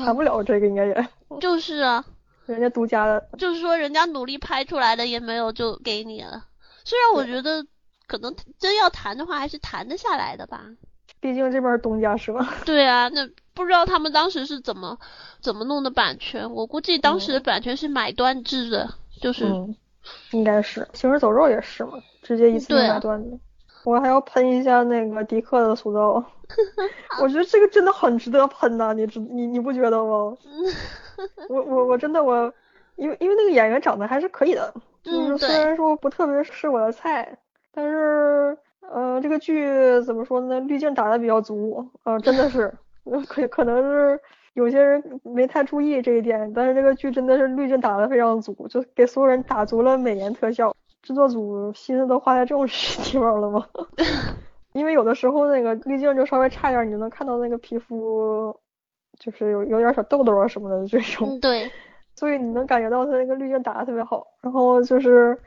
[0.04, 1.08] 谈不了这个应该也。
[1.40, 2.04] 就是啊。
[2.46, 6.46] 人家独家的，就是说人家努力拍出来的也没有就给你了。
[6.84, 7.66] 虽然我觉得
[8.08, 10.62] 可能真要谈的话，还是谈得下来的吧。
[11.20, 12.56] 毕竟这边东家是吧？
[12.66, 14.98] 对啊，那不知道他们当时是怎么
[15.40, 16.52] 怎么弄的版权。
[16.52, 18.90] 我估计当时的版权是买断制的，
[19.22, 19.46] 就是
[20.32, 23.38] 应该是行尸走肉也是嘛，直接一次买断的。
[23.84, 26.24] 我还要喷一下那个迪克的塑造，
[27.22, 30.36] 我觉得这个真的很值得喷呐，你知你你不觉得吗？
[31.50, 32.54] 我我我真的我，
[32.96, 37.38] 因为因为那个演员长得还是可以的，就是虽然说不特别是我的菜，
[37.74, 39.68] 但是呃这个剧
[40.04, 40.60] 怎么说呢？
[40.62, 42.74] 滤镜打的比较足，呃真的是，
[43.28, 44.20] 可可能是
[44.54, 50.76] 有些人没太注意这一点，但是这个剧真的是滤镜打的非常足，就给所有人打足了美颜特效。
[51.02, 52.64] 制作组心思都花在这种
[53.04, 53.66] 地方了吗？
[54.74, 58.56] 因为有的时候那个滤镜就稍微差一点，你就能看到那个皮肤
[59.24, 61.40] 就是有有点小痘痘啊什么的这种。
[61.40, 61.72] 对。
[62.16, 64.26] 所以你能感觉到他那个滤镜打的特别好。
[64.42, 65.38] 然后就是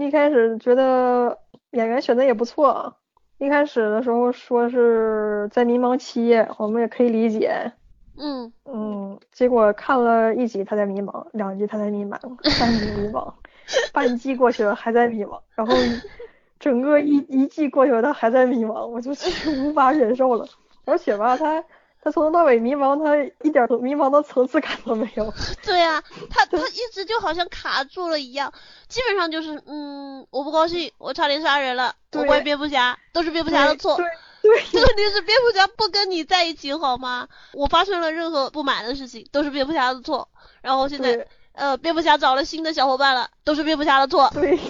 [0.00, 1.36] 一开始觉得
[1.72, 2.96] 演员选的也不错，
[3.38, 7.72] 一开始的时候说是在迷茫期，我们也可以理解。
[8.16, 8.52] 嗯。
[8.64, 9.20] 嗯。
[9.32, 12.18] 结果看了一集他在迷茫，两集他在迷茫，
[12.50, 13.32] 三集迷茫。
[13.92, 15.74] 半季过去了还在迷茫，然后
[16.60, 19.10] 整个一一季过去了他还在迷茫，我就
[19.60, 20.46] 无法忍受了。
[20.84, 21.62] 而且吧，他
[22.06, 25.34] 他从头到尾迷茫，他一点迷茫的层次感都没有。
[25.66, 28.52] 对呀，他 他一直就好像卡住了一样，
[28.86, 33.96] 基本上就是嗯，我不高兴，我差点杀人了，我怪蝙蝠侠，都是蝙蝠侠的错。
[33.96, 34.06] 对
[34.42, 34.62] 对。
[34.70, 37.26] 这 问题是蝙蝠侠不跟你在一起好吗？
[37.54, 40.28] 我发生了任何不满的事情都是蝙蝠侠的错，
[40.62, 41.26] 然后现在。
[41.58, 44.30] 呃，蝙蝠侠找了新的小伙伴了，都是蝙蝠侠的错。
[44.34, 44.60] 对，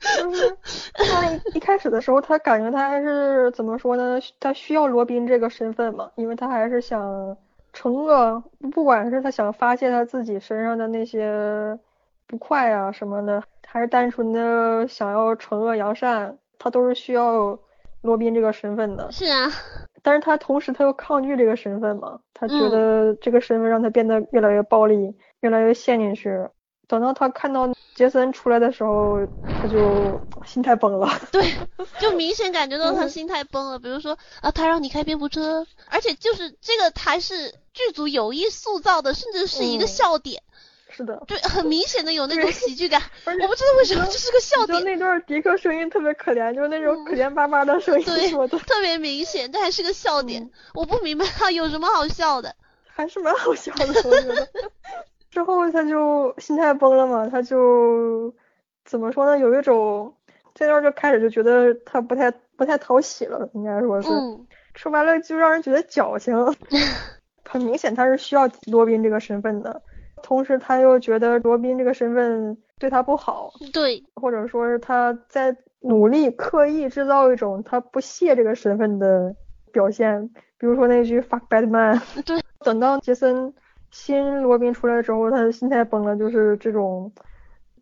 [0.00, 0.56] 就是
[0.94, 4.18] 他一开始的时候，他感觉他还是怎么说呢？
[4.40, 7.36] 他需要罗宾这个身份嘛，因为他还是想
[7.72, 11.78] 惩恶，不管是他想发泄他自己身上的那些
[12.26, 17.58] 不快啊什么的，还是单纯的想要惩恶扬善，他都是需要
[18.02, 19.10] 罗宾这个身份的。
[19.12, 19.50] 是啊，
[20.02, 25.16] 但是他同时他又抗拒这个身份嘛，他觉得这个身份让他变得越来越暴力。
[25.40, 26.48] 越来越陷进去，
[26.88, 29.18] 等到他看到杰森出来的时候，
[29.60, 31.08] 他就心态崩了。
[31.32, 31.54] 对，
[31.98, 33.78] 就明显感觉到他心态崩了。
[33.78, 40.42] 比如说啊，他让你开蝙蝠车，而且就是这个还是剧组有意塑造的，甚至是一个笑点。
[40.88, 41.20] 是的。
[41.26, 43.02] 对，很明显的有那种喜剧感。
[43.24, 44.78] 我不知道为什么，这是个笑点。
[44.78, 48.58] 就那段迪克声音特别可怜，就是那种可怜巴巴的 声音说的。
[48.60, 50.48] 特别明显，这还是个笑点。
[50.74, 52.54] 我不明白他有什么好笑的。
[52.86, 54.48] 还是蛮好笑的，我觉得。
[55.36, 58.34] 之后他就心态崩了嘛，他就
[58.86, 59.38] 怎么说呢？
[59.38, 60.14] 有一种
[60.54, 64.08] 这段就开始就觉得他不太不太讨喜了，应该说是
[64.74, 66.34] 说白了就让人觉得矫情。
[67.44, 69.82] 很明显他是需要罗宾这个身份的，
[70.22, 79.36] 同时他又觉得罗宾这个身份对他不好，对，或者说是他在努力刻意制造一种他不屑这个身份的
[79.70, 82.00] 表现，比如说那句 fuck Batman。
[82.24, 83.52] 对，等到杰森。
[83.98, 87.10] 新罗宾出来之后，他的心态崩了，就是这种，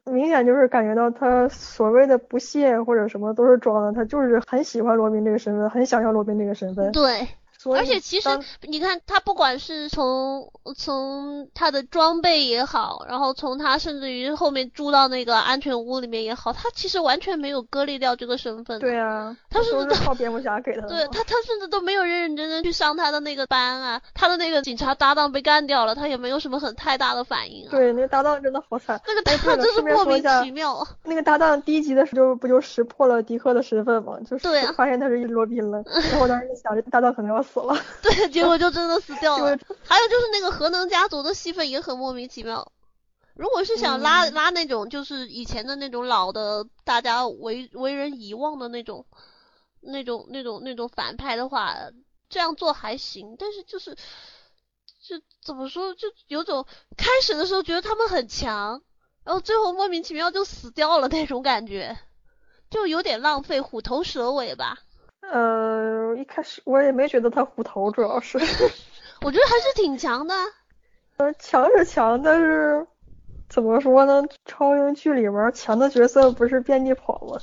[0.04, 6.92] 明显就是感觉到他所谓的不屑或者什么都是装的，他就是很喜欢罗宾这个身份，很想要罗宾这个身份。
[6.92, 7.26] 对，
[7.64, 8.28] 所以而且其实
[8.60, 18.78] 你看，他不管是从从他的装备也好，然后从他甚至于后面住到那个安全屋里面也好，他其实完全没有割裂掉这个身份。
[18.80, 20.88] 对啊，他是都靠蝙蝠侠给他的。
[20.88, 24.02] 对他，他甚至都没有认认真真去上他的那个班啊。
[24.12, 27.70] 他的那个警察搭档被干掉了，他也没有什么很太大的反应啊。
[27.70, 29.00] 对，那个搭档真的好惨。
[29.06, 30.86] 那个哎对了搭档真是莫名其妙。
[31.04, 34.18] 那个搭档第一集的时候不就识破了迪克的身份吗？
[34.28, 35.82] 就是发现他是一罗宾了。
[36.10, 37.80] 然后我当时就想，这搭档可能要死了。
[38.02, 39.58] 对，结果就真的死掉了。
[39.84, 42.72] 还有就是那个核能家族的戏份也很莫名其妙。
[43.34, 49.04] 如果是想拉、嗯拉那种就是以前的那种老的大家为为人遗忘的那种
[49.80, 51.76] 那种那种那种反派的话，
[52.28, 53.34] 这样做还行。
[53.38, 56.64] 但是就是就怎么说，就有种
[56.96, 58.80] 开始的时候觉得他们很强，
[59.24, 61.98] 然后最后莫名其妙就死掉了那种感觉，
[62.70, 64.78] 就有点浪费，虎头蛇尾吧。
[65.32, 68.38] 呃，一开始我也没觉得他虎头，主要是
[69.22, 70.34] 我觉得还是挺强的。
[71.38, 72.86] 强是强，但是
[73.48, 74.22] 怎么说呢？
[74.44, 77.38] 超英剧里面强的角色不是遍地跑吗？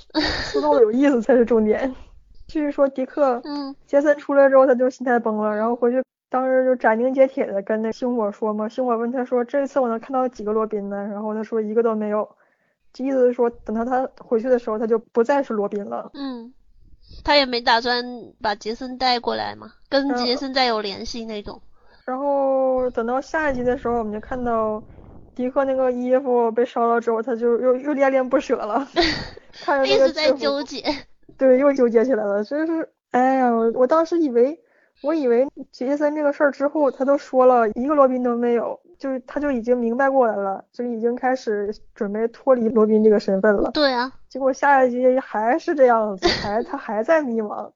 [0.53, 1.95] 互动有意思才是重点。
[2.47, 10.97] 继续说迪克， 嗯杰森出来之后他就心态崩了，然后回去当时就斩钉截铁的跟那星火说嘛，星火问他说这次我能看到几个罗宾呢？
[11.11, 12.29] 然后他说一个都没有，
[12.91, 16.11] 这意思是说等到他回去的时候他就不再是罗宾了。
[16.13, 16.53] 嗯，
[17.23, 18.03] 他也没打算
[18.41, 21.61] 把杰森带过来嘛，跟嗯杰森再有联系那种。
[22.05, 24.83] 然后等到下一集的时候，我们就看到
[25.35, 28.87] 迪克那个衣服被烧了之后，他就又又恋恋不舍了，
[29.63, 30.83] 看着一直在纠结。
[31.37, 32.43] 对，又纠结起来了。
[32.43, 34.59] 真是，哎呀，我我当时以为，
[35.01, 43.71] 我以为杰森这个事儿之后，他都说了一个罗宾都没有，就是他就已经明白过来了，就已经开始准备脱离罗宾这个身份了。
[43.71, 47.71] 对啊，结果下一集还是这样子，还他还在迷茫。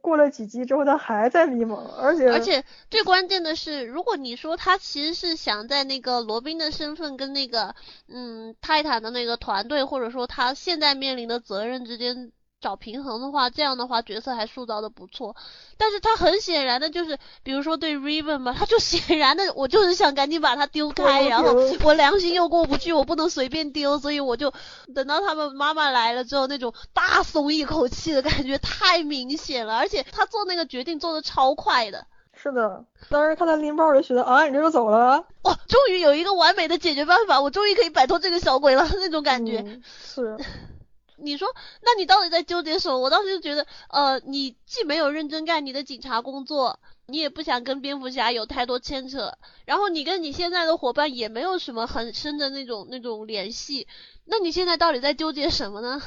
[0.00, 7.72] 过了几集之后，他还在迷茫，而且而且最关键的是，如果你说他其实是想在那个罗宾的身份跟那个
[8.08, 12.32] 嗯泰坦的那个团队，或者说他现在面临的责任之间
[12.62, 15.36] 找平衡的话，这样的话角色还塑造的不错。
[15.76, 24.54] 但是他很显然的就是，比如说对 Raven 吧，他就显然的我就是想赶紧把他丢开，然后我良心又过不去，我不能随便丢，所以我就
[24.94, 32.06] 等到他们妈妈来了之后，那种大松一口气的感觉太明显了，而且他做那个决定做的超快的。
[32.34, 39.62] 是的，当时看他拎包，我就觉得啊，你这就走了，哇，终于有一个完美的解决办法，我终于可以摆脱这个小鬼了，那种感觉。
[39.64, 40.36] 嗯、是，
[41.16, 41.48] 你说，
[41.82, 42.98] 那你到底在纠结什么？
[42.98, 49.32] 我当时就觉得，呃，你既没有认真干你的警察工作，你也不想跟蝙蝠侠有太多牵扯，
[49.66, 53.86] 然后你跟你现在的伙伴也没有什么很深的那种那种联系，
[54.24, 56.00] 那你现在到底在纠结什么呢？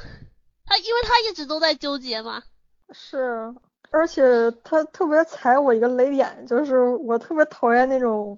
[0.65, 2.43] 他因为他一直都在纠结嘛。
[2.91, 3.53] 是，
[3.91, 8.37] 而且他特别踩我一个雷点，就是我特别讨厌那种，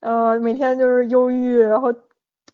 [0.00, 1.94] 呃，每天就是忧郁，然后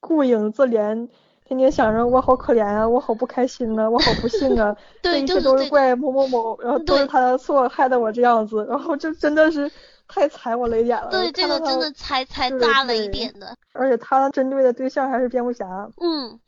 [0.00, 1.08] 顾影自怜，
[1.48, 9.70] 天天想着我好可怜啊，我好不开心呐、我好不幸啊， 这对，一切都是怪某某某，然后都是他的错，害得我这样子，然后就真的是
[10.06, 11.08] 太踩我雷点了。
[11.11, 13.56] 对这个真的才才对大了一点的。
[13.72, 15.66] 而且他针对的对象还是蝙蝠侠。
[16.00, 16.38] 嗯，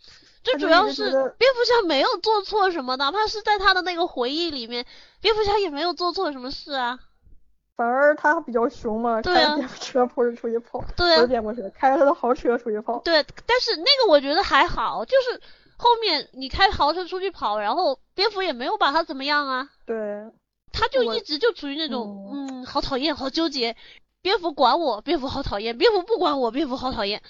[0.44, 4.84] 最主要是蝙蝠侠没有做错什么，哪怕是在他的那个回忆里面，
[5.22, 6.98] 蝙蝠侠也没有做错什么事啊。
[7.80, 12.98] 反而他比较凶嘛，开对啊着蝙蝠车不是出去跑，对啊不是，蝙蝠车，开着他的豪车出去跑。
[12.98, 15.40] 对，但是那个我觉得还好，就是
[15.78, 19.96] 后面你开豪车出去跑，然后蝙蝠也没有把他怎么样啊，对，
[20.72, 23.74] 他就一直就处于那种嗯好讨厌，好纠结，
[24.20, 27.22] 蝙蝠管我，蝙蝠好讨厌，蝙蝠不管我，蝙蝠好讨厌。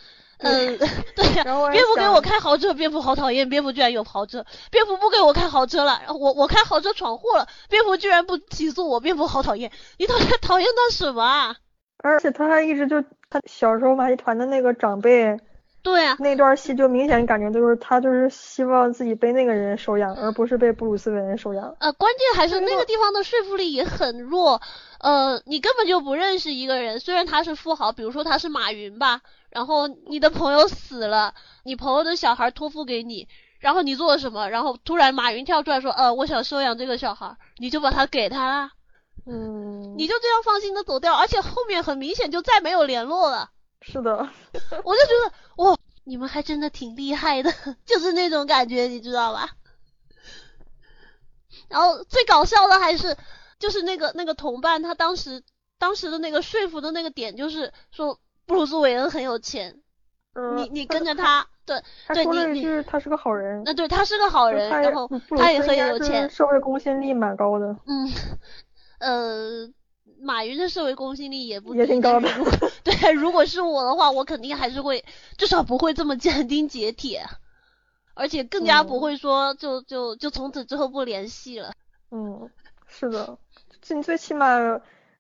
[0.43, 0.79] 嗯，
[1.15, 11.57] 对呀、蝙蝠给我开豪车，蝙蝠好讨厌，蝙蝠居然有豪车，蝙蝠不给我开豪车了，然后我我开豪车闯祸了，蝙蝠居然不起诉我，蝙蝠好讨厌，你讨厌讨厌他什么啊？
[12.03, 15.39] 而且他还一直就他小时候马戏团的那个长辈
[15.83, 21.75] 对啊，那段戏，就明显感觉就是他就是希望自己被那个人收养，而不是被布鲁斯韦恩收养。
[21.81, 24.61] 呃，关键还是那个地方的说服力也很弱。
[25.01, 31.35] 呃，你根本就不认识一个人，虽然他是富豪，比如说他是马云吧，然后你的朋友死了，
[31.65, 33.27] 你朋友的小孩托付给你，
[33.61, 34.49] 然后你做了什么？
[34.51, 38.73] 然后突然马云跳出来说，呃，我想收养这个小孩，你就把他给他啦，
[39.27, 43.51] 嗯，你就这样放心的走掉，而且后面很明显就再没有联络了。
[43.81, 44.29] 是的，
[44.85, 47.51] 我就觉得，哇，你们还真的挺厉害的，
[47.87, 49.49] 就是那种感觉，你知道吧？
[51.69, 53.17] 然后最搞笑的还是，
[53.61, 55.45] 就是那个那个同伴，他当时
[55.79, 59.81] 当时的那个说服的那个点，就是说布鲁斯韦恩很有钱，
[60.35, 67.77] 嗯，你你跟着他，对，他说对你你了一句他是个好人，那对他是个好人，然后他也很有钱，社会公信力蛮高的。
[67.87, 68.11] 嗯，
[68.99, 69.71] 呃，
[70.21, 72.29] 马云的社会公信力也不也挺高的。
[72.83, 75.05] 对，如果是我的话，我肯定还是会，
[75.37, 77.25] 至少不会这么斩钉截铁，
[78.15, 81.73] 而且更加不会说就就就从此之后不联系了。
[82.11, 82.51] 嗯，
[82.87, 83.39] 是的，
[83.95, 84.59] 你最起码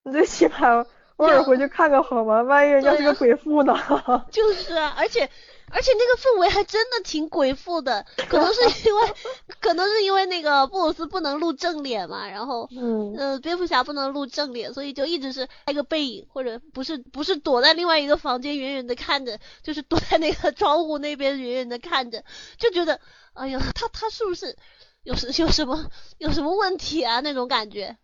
[0.02, 0.84] 你最起码
[1.16, 2.42] 偶尔回去看看好吗？
[2.42, 3.74] 万一人家是个鬼父呢？
[4.32, 5.28] 就是啊，而且。
[5.72, 9.02] 而且那个氛围还真的挺鬼父的，可能是因为，
[9.60, 22.24] 可能是因为那个布鲁斯不能露正脸嘛，然后，嗯，呃，蝙蝠侠不能露正脸，所以就一直是拍个背影，或者不是不是躲在另外一个房间远远的看着，就是躲在那个窗户那边远远的看着，
[22.58, 22.98] 就觉得，
[23.34, 24.56] 哎呀，他他是不是
[25.04, 25.86] 有什有什么
[26.18, 27.96] 有什么问题啊那种感觉。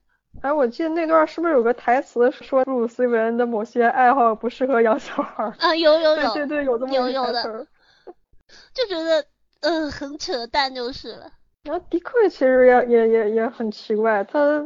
[0.42, 5.44] 哎，我记得那段是不是有个台词说布鲁斯韦恩的某些爱好不适合养小孩？
[5.58, 7.66] 啊，有有有，对对有这么有有的，
[8.72, 9.24] 就觉得
[9.60, 11.32] 嗯很扯淡就是了。
[11.64, 14.64] 然后迪克其实也也也也很奇怪，他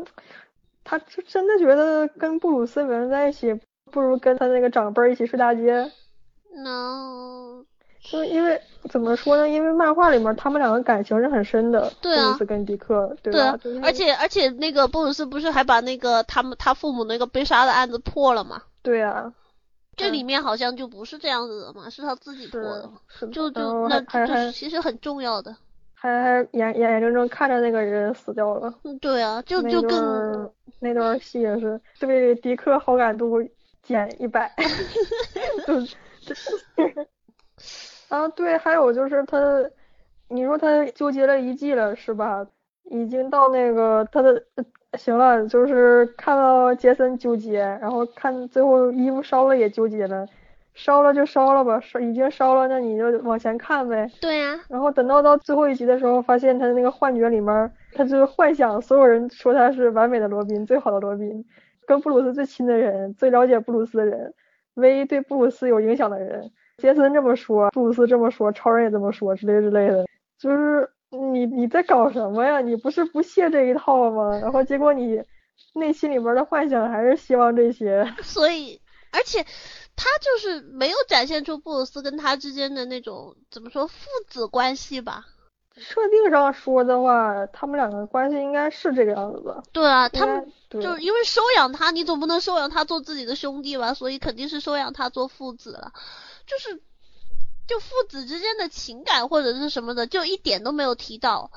[0.85, 3.59] 他就真的觉得跟布鲁斯韦恩在一起
[3.91, 5.91] 不如跟他那个长辈一起睡大街。
[6.53, 7.65] No。
[8.03, 9.49] 就因为怎么说呢？
[9.49, 13.57] 因为漫画里面他们两个感情是很深的，布鲁斯跟迪克，对吧？
[13.63, 18.63] 对，而且而且那个布鲁斯不是还把那个他们他父母那个被杀的案子破了吗？
[18.83, 19.31] 对啊，
[19.97, 22.91] 这里面好像就不是这样子的嘛，是他自己破的，
[23.31, 25.55] 就就那就其实很重要的，
[25.93, 28.73] 还还眼眼眼睁睁看着那个人死掉了。
[28.85, 33.37] 嗯，对啊，就就更那段戏也是对迪克好感度
[33.83, 34.51] 减一百，
[35.67, 36.35] 就就。
[38.11, 39.39] 啊，对，还有就是他，
[40.29, 42.45] 你说他纠结了一季了是吧？
[42.91, 44.43] 已经到那个他的
[44.99, 50.27] 行了，就是看到杰森纠结，然后看最后衣服烧了也纠结了，
[50.75, 54.11] 烧了就烧了吧，烧已经烧了，那你就往前看呗。
[54.21, 54.59] 对呀。
[54.69, 61.45] 然后等到到最后一集的时候，发现他那个幻觉里面，他就是幻想所有人说他是完美的罗宾，最好的罗宾，
[61.87, 64.35] 跟布鲁斯最亲的人，最了解布鲁斯的人，
[64.75, 66.51] 唯一对布鲁斯有影响的人。
[66.81, 70.07] 杰森这么说，布鲁斯这么说，超人也这么说，之类之类的，
[70.39, 72.61] 就是你你在搞什么呀？
[72.61, 74.37] 你不是不屑这一套吗？
[74.41, 75.23] 然后结果你
[75.75, 78.05] 内心里边的幻想还是希望这些。
[78.23, 78.81] 所以，
[79.13, 79.45] 而且
[79.95, 83.95] 他就是没有展现出布鲁斯跟他之间的那种怎么说父
[84.29, 85.27] 子关系吧？
[85.77, 89.63] 设定上说的话，他们两个关系应该是这个样子吧。
[89.73, 93.95] 对啊，他们就是因为收养他，你总不能收养他做自己的兄弟吧？
[93.95, 95.93] 所以肯定是收养他做父子了。
[96.51, 96.83] 就是，
[97.69, 101.53] 就父子之间的情感或者是什么的，就一点都没有提到。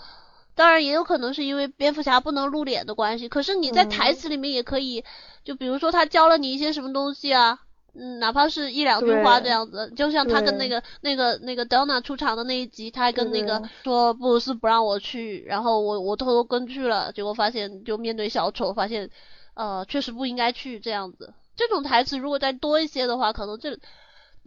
[0.53, 3.27] 当然，也有可能是因为蝙蝠侠不能露脸的关系。
[3.27, 5.03] 可是你在台词里面也可以，
[5.43, 7.57] 就比如说他教了你一些什么东西啊，
[7.95, 9.91] 嗯，哪怕是一两句话这样子。
[9.95, 19.09] 就像他跟那个那个那个 Donna 出场的那一集，他还跟那个说布鲁斯不让我去，然后我我偷偷跟去了，结果发现就面对小丑，发现
[19.55, 21.33] 呃确实不应该去这样子。
[21.55, 23.79] 这种台词如果再多一些的话，可能这。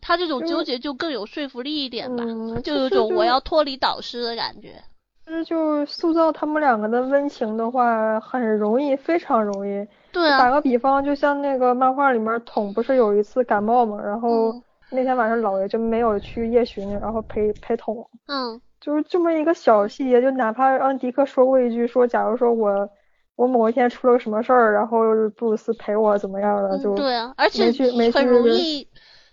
[0.00, 2.24] 他这种纠结就更有说服力一点吧，
[2.62, 4.82] 就有种我要脱离导师的感觉。
[5.24, 9.84] 其实就塑造他们两个的温情的话，很容易，非常容易。
[10.12, 10.38] 对啊。
[10.38, 14.54] 打个比方，就像那个漫画里面，桶不是有一次感冒嘛，然后
[14.90, 18.08] 那天晚上姥爷就没有去夜巡，然后陪陪桶。
[18.28, 18.60] 嗯。
[18.80, 22.88] 就是这么一个小细节，就哪怕让迪克说过一句，说假如说我
[23.34, 25.00] 我某一天出了个什么事儿，然后
[25.36, 27.72] 布鲁斯陪我怎么样的，就对啊，而且
[28.12, 28.86] 很容易。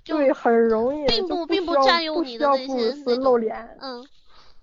[0.06, 4.06] 对，很容易，并不并不占用你的那些那露脸，嗯，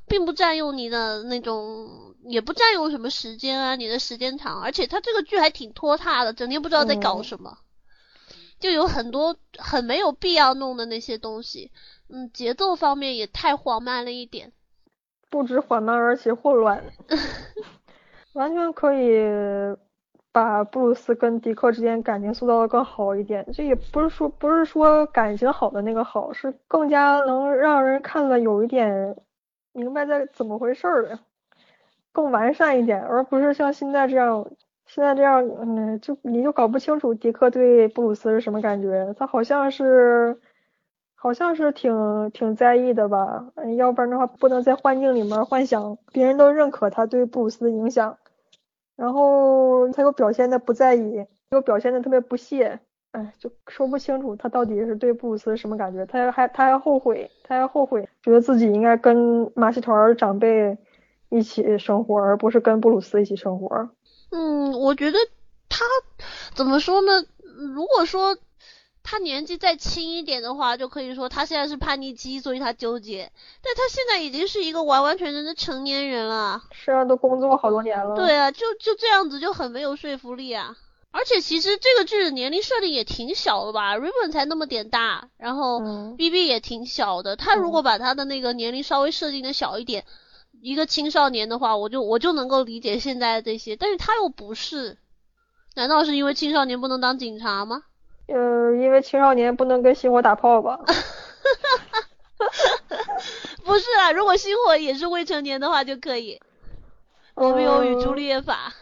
[0.07, 7.59] 并不占用你的那种，也不占用什么时间啊，你的时间长，而且他这个剧还挺拖沓的，整天不知道在搞什么，
[8.61, 11.70] 就有很多很没有必要弄的那些东西，
[12.09, 14.53] 嗯，节奏方面也太缓慢了一点，
[15.30, 16.84] 不止缓慢，而且混乱，
[18.34, 19.24] 完全可以。
[20.33, 29.16] 把布鲁斯跟迪克之间感情塑造的更好一点，这也不是说不是说感情好的那个好，是更加能让人看了有一点
[29.72, 31.18] 明白在怎么回事儿的，
[32.12, 34.47] 更完善一点，而不是像现在这样，
[34.87, 40.39] 现在这样，嗯，就你就搞不清楚迪克对布鲁斯是什么感觉，他好像是
[41.16, 48.16] 好像是挺挺在意的吧，要不然的话不能在幻境里面幻想别人都认可他对布鲁斯的影响。
[49.01, 52.78] 然后他又表现的不在意，又表现的特别不屑，
[53.12, 56.05] 哎，就说不清楚他到底是对布鲁斯什么感觉。
[56.05, 60.76] 他还他还后悔，他还后悔，觉得自己应该跟马戏团长辈
[61.30, 63.88] 一起生活，而不是跟布鲁斯一起生活。
[64.32, 65.18] 嗯，我觉得
[65.70, 65.86] 他
[66.55, 67.11] 怎么说呢？
[67.74, 68.36] 如果说。
[69.11, 73.33] 他年纪再轻一点的话，就可以说他现在是叛逆期，所以他纠结。
[73.61, 78.15] 但他现在已经是一个完完全全的成年人了，是啊，都工作好多年了。
[78.15, 80.77] 对啊，就就这样子就很没有说服力啊。
[81.11, 87.35] 而且其实这个剧的年龄设定也挺小的吧，Ribbon 才那么点大，然后嗯 BB 也挺小的。
[87.35, 90.05] 他如果把他的那个年龄稍微设定的小一点，
[90.63, 93.75] 一个青少年的话，我就我就能够理解现在的这些。
[93.75, 94.99] 但是他又不是，
[95.75, 97.83] 难道是因为青少年不能当警察吗？
[98.33, 100.78] 呃，因为青少年不能跟星火打炮吧？
[103.64, 106.41] 不是啊，如果星火也是未成年的话就可以。
[107.35, 108.72] 罗密欧与朱丽叶法。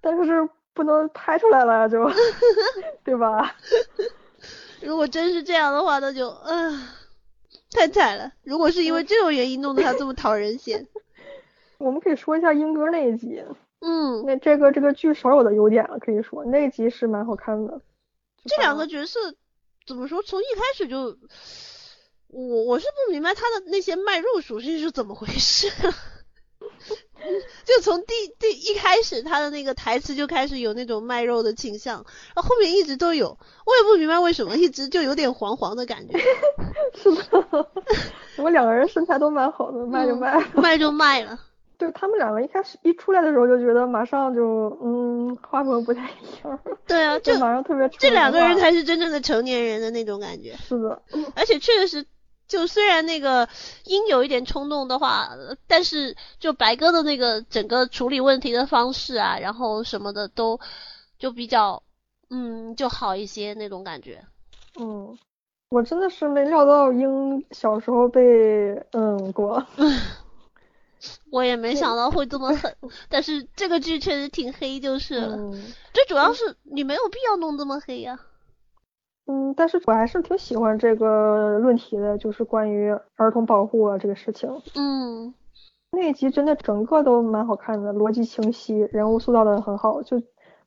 [0.00, 2.10] 但是不能拍出来了，就
[3.04, 3.54] 对吧？
[4.80, 6.86] 如果真是这样的话，那就嗯、
[7.72, 8.30] 太惨了。
[8.44, 10.86] 如果是因为这种原因弄得他这么讨人嫌，
[11.78, 13.42] 我们可以说一下英哥那一集，
[13.80, 17.80] 嗯，那这个这个剧少有的优点了，可以说那一集是蛮好看的。
[18.46, 19.34] 这两个角色
[19.86, 20.22] 怎么说？
[20.22, 21.16] 从一开始就，
[22.28, 25.70] 我我是不明白他的那些卖肉属性是怎么回事。
[27.64, 36.18] 就从第第一开始，他的那个台词就开始有那种卖肉的倾向，然后后面一直都有，我也不明白为什么，一直就有点黄黄的感觉。
[36.94, 37.70] 是的，
[38.38, 40.50] 我两个人身材都蛮好的，卖就嗯卖。
[40.54, 41.38] 卖就卖了。
[41.78, 46.14] 对他们两个一开始一出来的时候就觉得马上就嗯画风不太一
[46.44, 50.54] 样，对啊，就就马上特别这两个人才才是真正的成年人的那种感觉。
[50.56, 51.02] 是的，
[51.34, 52.06] 而且确实，
[52.48, 53.48] 就虽然那个
[53.84, 60.58] 鹰有一点冲动的话，呃但是就白哥的那个整个处理问题的方式啊，然后什么的都
[61.18, 61.82] 就比较
[62.30, 64.24] 嗯就好一些那种感觉。
[64.78, 65.18] 嗯，
[65.70, 68.22] 我真的是没料到鹰小时候被
[68.92, 69.64] 嗯过，
[71.30, 72.74] 我也没想到会这么狠，
[73.08, 75.36] 但是这个剧确实挺黑就是了。
[75.36, 75.52] 嗯
[75.92, 78.18] 最主要是你没有必要弄这么黑呀、
[79.26, 84.50] 嗯，但是我还是挺喜欢这个论题的，就是关于儿童保护啊这个事情。
[84.74, 85.32] 嗯
[85.92, 90.02] 那一集真的整个都蛮好看的，逻辑清晰，人物塑造的很好。
[90.02, 90.20] 就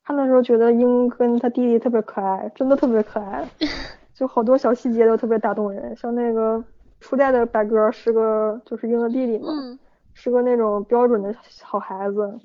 [0.03, 3.47] 看的时候觉得英跟他弟弟特别可爱，真的特别可爱，
[4.15, 5.95] 就好多小细节都特别打动人。
[5.95, 6.63] 像那个
[6.99, 9.79] 初代的白鸽是个就是英的弟弟嘛，嗯
[10.21, 12.39] 是个那种标准的好孩子，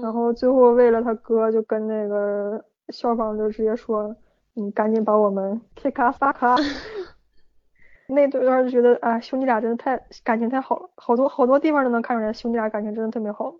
[0.00, 4.16] 然嗯后最后为了他哥就跟那个校方就直接说，
[4.54, 6.62] 你赶紧把我们 kick us fuck us。
[8.08, 13.54] 那段就觉得啊，兄弟俩真的太感情太好了，好多好多地方都能看出来兄弟俩感情真的特别好，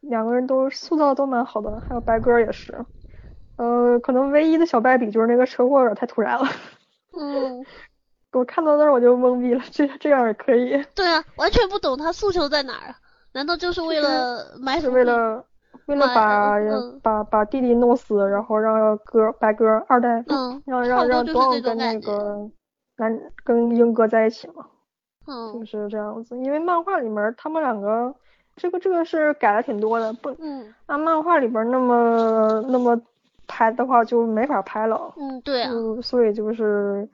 [0.00, 2.86] 两个人都塑造的都蛮好的，还有白鸽也是，
[3.56, 6.44] 呃，可能唯一的小败笔就是那个车祸有点太突然了，
[7.18, 7.66] 嗯，
[8.34, 12.96] 我看到那儿我就懵逼了，这这样也可以，对啊，完全不懂他诉求在哪儿啊？
[13.32, 15.44] 难道就是为了买是伏为了
[15.86, 16.56] 为了把
[17.02, 22.00] 把把弟弟弄死，然后让哥白哥二代嗯，让差让让不多就是这种多奥跟那。
[22.00, 22.50] 个
[22.96, 24.64] 男跟英哥在一起嘛，
[25.26, 26.38] 就嗯是这样子。
[26.38, 28.14] 因为漫画里面他们两个，
[28.54, 32.96] 这个这个是改了挺多的，不嗯按漫画里边那么那么
[33.48, 37.08] 拍的话就没法拍了，嗯，对啊，就所以就是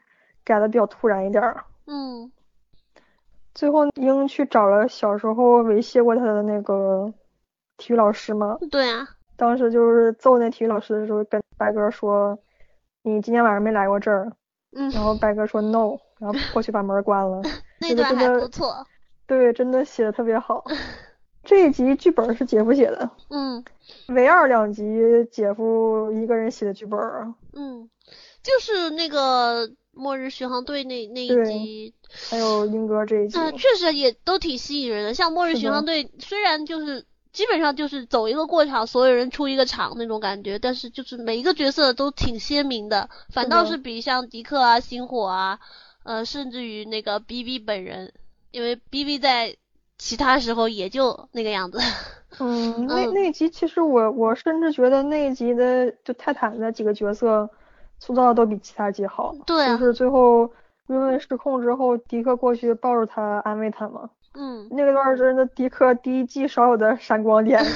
[0.51, 1.65] 改的比较突然一点儿。
[1.87, 2.31] 嗯
[3.55, 7.13] 最后英去找了小时候猥亵过他的那个
[7.77, 12.39] 体育老师吗，对啊，当时就是揍那体育老师的时候，跟白哥说
[13.03, 14.31] ：“你今天晚上没来过这儿。”
[14.77, 17.43] 嗯，然后白哥说 no， 然后过去把门关了。
[17.81, 18.87] 那段还不错。
[19.27, 20.65] 对，真的写的特别好。
[21.43, 23.65] 这一集剧本是姐夫写的，嗯
[24.09, 24.85] 唯二两集
[25.33, 27.89] 姐夫一个人写的剧本啊，嗯，
[28.43, 29.67] 就是那个
[30.01, 31.95] 末日巡航队那那一集，
[32.31, 33.39] 还有英哥这一集。
[33.39, 35.15] 嗯、确实也都挺吸引人的。
[35.15, 45.61] 像末日巡航队，虽然就是基本上就是走一个过场，所有人出一个场那种感觉，但是就是每一个角色都挺鲜明的，反倒是比像迪克啊、星火啊，
[46.03, 48.13] 呃，甚至于那个 BB 本人，
[48.51, 49.57] 因为 BB 在
[49.99, 51.79] 其他时候也就那个样子。
[52.39, 57.51] 嗯，那嗯那一集其实我我甚至觉得那一集的就泰坦的几个角色
[58.01, 59.33] 塑造的都比其他季好。
[59.47, 60.51] 对啊就是最后
[60.89, 64.11] 因为失控之后，迪克过去抱着他安慰他嘛。
[64.35, 67.65] 嗯，那个段儿真的迪克第一季少有的闪光点。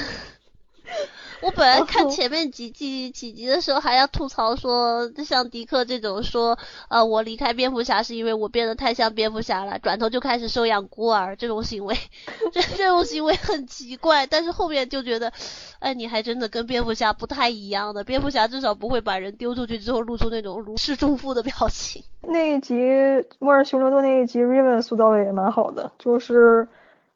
[1.45, 6.57] 我本来看前面几季几集的时候还要吐槽说，像迪克这种说，
[6.89, 11.95] 呃，我离开蝙蝠侠是因为我变得太像蝙蝠侠了，转头就开始收养孤儿这种行为，
[12.51, 14.25] 这这种行为很奇怪。
[14.25, 15.31] 但是后面就觉得，
[15.77, 22.03] 哎，你还真的跟蝙蝠侠不太一样的，蝙蝠侠至少不会把人丢出去之后露出那种如释重负的表情。
[22.27, 22.73] 那一集
[23.37, 26.67] 《末日巡逻队》那一集，Raven 塑造的也蛮好的，就是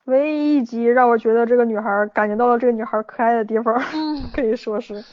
[0.10, 5.04] 唯一一集让我觉得这个女孩儿感觉到了这个女孩儿可爱的地方，嗯， 可以说是。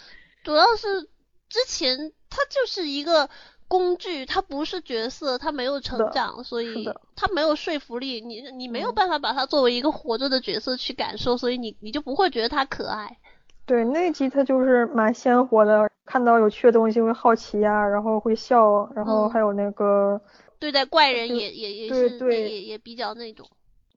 [0.42, 1.02] 主要是
[1.48, 3.28] 之前她就是一个
[3.68, 8.20] 工具，她不是角色，她没有成长，所以的他没有说服力。
[8.20, 13.18] 你你没有嗯办法把她作为一个活着的角色去感受，所以你你就不会觉得她可爱。
[13.66, 20.20] 对，那一集她就是蛮鲜活的，看到有趣的东西会好奇呀、然后会笑，然后嗯还有那个、
[20.60, 23.48] 对待怪人也也也是也也比较那种。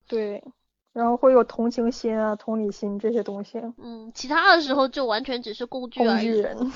[0.08, 0.44] 对，
[0.94, 3.62] 然后会有同情心啊、同理心这些东西。
[3.78, 6.26] 嗯，其他的时候就完全只是工具工而已。
[6.26, 6.72] 具人，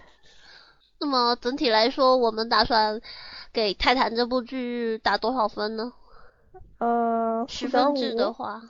[1.00, 3.00] 那么整体来说，我们打算
[3.52, 5.92] 给《泰坦》这部剧打多少分呢？
[6.78, 8.60] 呃，十分制的话，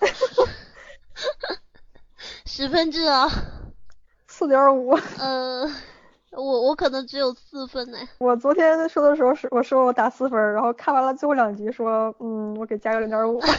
[2.46, 3.28] 十分制啊，
[4.28, 4.92] 四点五。
[5.18, 5.68] 呃，
[6.30, 7.98] 我我可能只有四分呢。
[8.18, 13.40] 我昨天说的时候是我说我打四分，然后看完了最后两集说，嗯，我给加个零点五。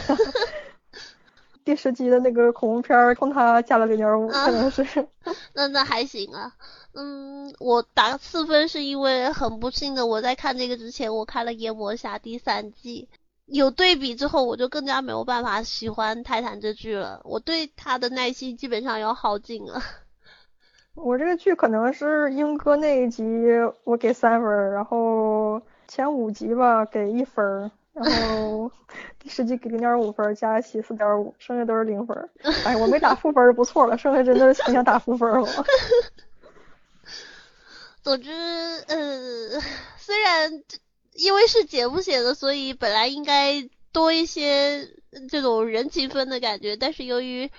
[1.64, 5.08] 第十集的那个恐怖片儿，冲他加了零点五，啊可能是。
[5.54, 6.52] 那那还行啊，
[6.92, 13.08] 嗯，我打四分是因为很不幸的，我在看这个之前，我看了《夜魔侠》第三季，
[13.46, 19.80] 有对比之后，我就更加没有办法喜欢《泰坦》这剧了，我对他的耐心基本上要耗尽了。
[20.94, 23.24] 我这个剧可能是英哥那一集
[23.82, 28.70] 我给三分儿，然后前五集吧给一分儿，然后
[29.20, 32.28] 第十集给零点五分，加一起四点五，剩下都是零分儿。
[32.66, 35.48] 哎，我没打负分儿就不错了，剩下真的是很想打负分儿了。
[38.02, 38.30] 总之，
[38.88, 39.60] 呃，
[39.96, 40.76] 虽然这
[41.14, 44.88] 因为是节目写的，所以本来应该多一些
[45.30, 47.50] 这种人情分的感觉，但是由于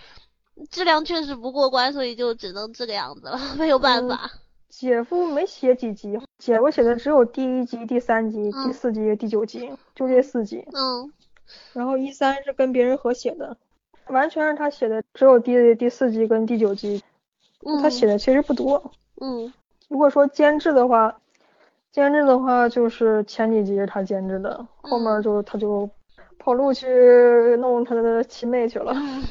[0.70, 4.32] 质量确实不过关，所以就只能这个样子了，没有办嗯法。
[4.78, 10.68] 姐夫没写几集，姐夫写的只有第一集、第三集、嗯第四集、第九集，就这四集。
[10.74, 11.14] 嗯
[11.72, 13.56] 然后一三是跟别人合写的，
[14.08, 17.02] 完全是他写的，只有第第四集跟第九集，
[17.66, 18.92] 嗯，他写的其实不多。
[19.22, 19.54] 嗯
[19.88, 21.22] 如果说监制的话，
[21.94, 25.90] 监制的话就是前几集是他监制的，后面就他就
[26.38, 28.92] 跑路去弄他的亲妹去了。
[28.94, 29.24] 嗯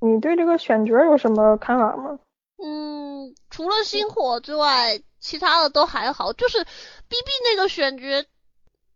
[0.00, 2.18] 你对这个选角有什么看法吗？
[2.62, 6.32] 嗯，除了星火之外，其他的都还好。
[6.32, 8.04] 就是 B B 那个选角，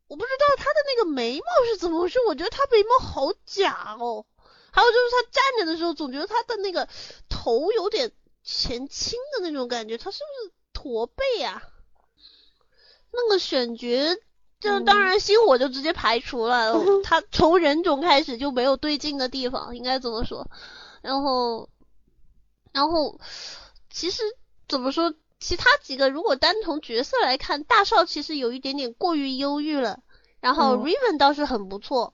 [0.09, 4.25] 我不知道他的那个眉毛是怎么回事，我觉得他眉毛好假哦。
[4.71, 6.89] 还有就是他站着的时候，总觉得他的那个
[7.29, 8.13] 头有点
[8.45, 11.63] 前倾的那种感觉，他是不是驼背啊、
[13.11, 14.17] 那个选角，
[14.61, 20.47] 这当然星火就直接排除了， 他从人种开始就没有对劲的地方，应该怎么说。
[21.01, 21.69] 然后，
[22.77, 23.19] 然后
[23.89, 24.23] 其实
[24.69, 30.03] 怎么说，其他几个如果单从角色来看，大少其实有一点点过于忧郁了，
[30.41, 32.13] 然后嗯 Raven 倒是很不错。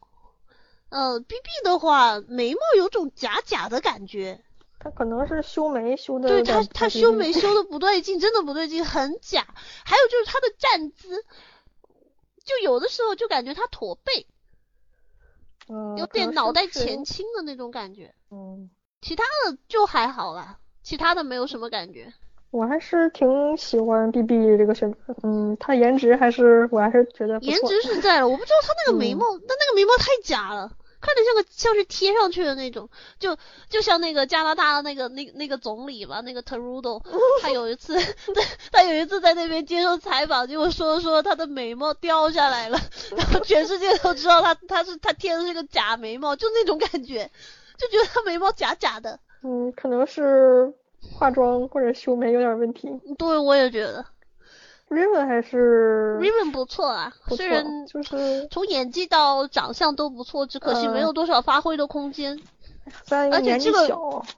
[0.89, 4.45] 呃，B B 的话，眉毛有种假假的感觉，
[4.79, 9.45] 他可能是修眉修的对他他修眉眉修的不对劲，真的不对劲，很假。
[9.85, 11.25] 还有就是他的站姿，
[12.45, 14.29] 就有的时候就感觉他驼背，
[15.67, 18.15] 嗯，有点脑袋前倾的那种感觉。
[18.31, 18.71] 嗯，
[19.03, 22.11] 其他的就还好啦，其他的没有什么感觉。
[22.51, 33.39] 我还是挺喜欢 B B 这个选择，嗯，他颜值还是我还是觉得颜值是在了，我不知道他那个眉嗯毛，他那个眉毛太假了，看着像个像是贴上去的那种，就
[33.71, 37.03] 就像那个加拿大的那个那个那个总理吧，那个 Trudeau，
[37.41, 42.79] 他有一次，他，他有一次在那边接受采访，结果说说他的眉毛掉下来了，
[43.17, 47.31] 然后全世界都知道他他是他贴的是个假眉毛，就那种感觉，
[47.79, 49.18] 就觉得他眉毛假假的。
[49.43, 50.73] 嗯，可能是
[51.14, 52.89] 化妆或者修眉有点问题。
[53.18, 54.05] 对，我也觉得
[54.89, 62.39] Raven 还是 Raven 不错啊，错虽然，就是从演技到长相都不错，只可惜没有嗯多少发挥的空间。
[63.11, 63.87] 而且这个，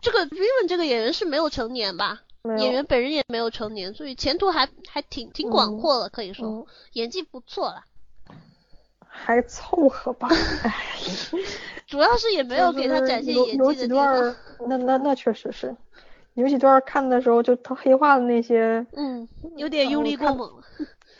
[0.00, 2.20] 这个 Raven 这个演员是没有成年吧？
[2.58, 7.84] 演员本人也没有成年，所以前途还还挺挺广阔的，可以说、嗯，演技不错啦。
[9.16, 10.28] 还凑合吧。
[10.64, 10.72] 哎，
[11.86, 13.74] 主要是也没有给他展现演技的地方。
[13.74, 14.36] 几段儿，
[14.68, 15.74] 那那那确实是，
[16.34, 20.62] 有几段儿看的时候就他黑化的那些，嗯，有点哦用力过猛了，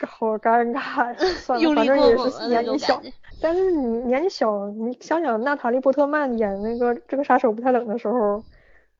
[0.05, 1.15] 好尴尬呀。
[1.37, 3.01] 算了，用力反正也是年纪小。
[3.41, 8.43] 但是你年纪小，你想想娜塔莉波特曼演那个这个杀手不太冷的时候，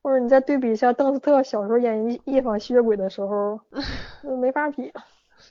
[0.02, 3.60] 或者你再对比一下邓斯特小时候演一一访吸血鬼的时候，
[4.22, 4.92] 那没法比。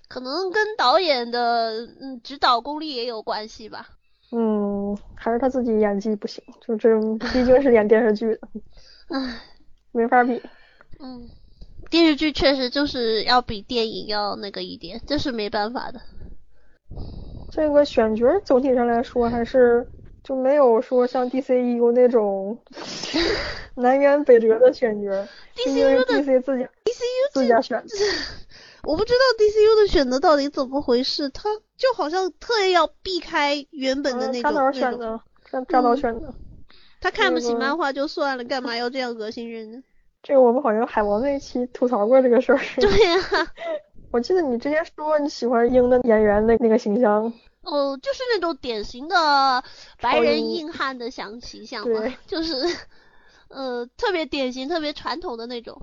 [0.08, 3.89] 可能跟导演的嗯指导功力也有关系吧。
[4.32, 8.39] 嗯，还是他自己演技不行，就这种毕竟是演电视剧的，
[9.10, 9.41] 唉，
[9.91, 10.41] 没法比。
[10.99, 11.30] 嗯，
[11.89, 16.01] 电视剧确实就是要比电影要那个一点，这是没办法的。
[17.51, 19.88] 这个选角总体上来说还是
[20.24, 22.58] 就没有说像 DCU 那种
[23.76, 27.88] 南辕北辙的选角，毕竟是 DCU 的 DC 自己 DCU 自家选的。
[28.86, 34.73] 我不知道 DCU 的选择到底怎么回事，他就好像特意要避开原本的那种。
[34.73, 35.19] 选择，
[35.51, 36.33] 扎扎导嗯选择。
[37.01, 39.83] 他看不起漫画就算了，干嘛要这样恶心人呢？
[40.23, 42.59] 这个我们好像海王那一期吐槽过这个事儿。
[42.77, 43.47] 对呀、
[44.11, 47.31] 我记得你之前说你喜欢鹰的演员的那个形象，
[47.61, 49.63] 哦，就是那种典型的
[50.01, 52.55] 白人硬汉的想形象嘛对，就是
[53.49, 55.79] 呃特别典型、特别传统的那种。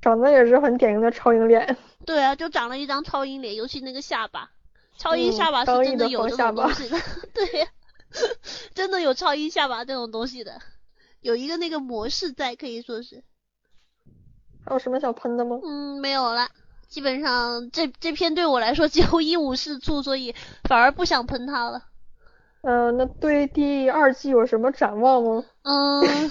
[0.00, 1.76] 长得也是很典型的超英脸。
[2.06, 4.50] 对啊，就长了一张超英脸，尤其那个下巴，
[4.96, 6.98] 超鹰嗯下巴是真的有这种东西的，
[7.34, 7.66] 对呀、
[8.74, 10.60] 真的有超英下巴这种东西的，
[11.20, 13.22] 有一个那个模式在，可以说是，
[14.64, 15.58] 还有什么想喷的吗？
[15.62, 16.48] 嗯，没有了。
[16.88, 20.34] 基本上这这篇对我来说几乎一无是处，所以
[20.64, 21.84] 反而不想喷他了。
[22.62, 25.44] 嗯、那对第二季有什么展望吗？
[25.62, 26.30] 嗯，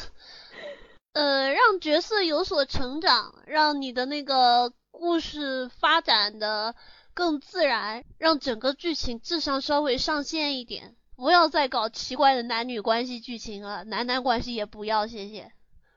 [1.19, 6.75] 呃，让角色有所成长，让你的那个故事发展的
[7.13, 15.51] 更自然，让整个剧情智商稍微上线一点，不要再搞奇怪的男女关系剧情了，男男关系也不要，谢谢。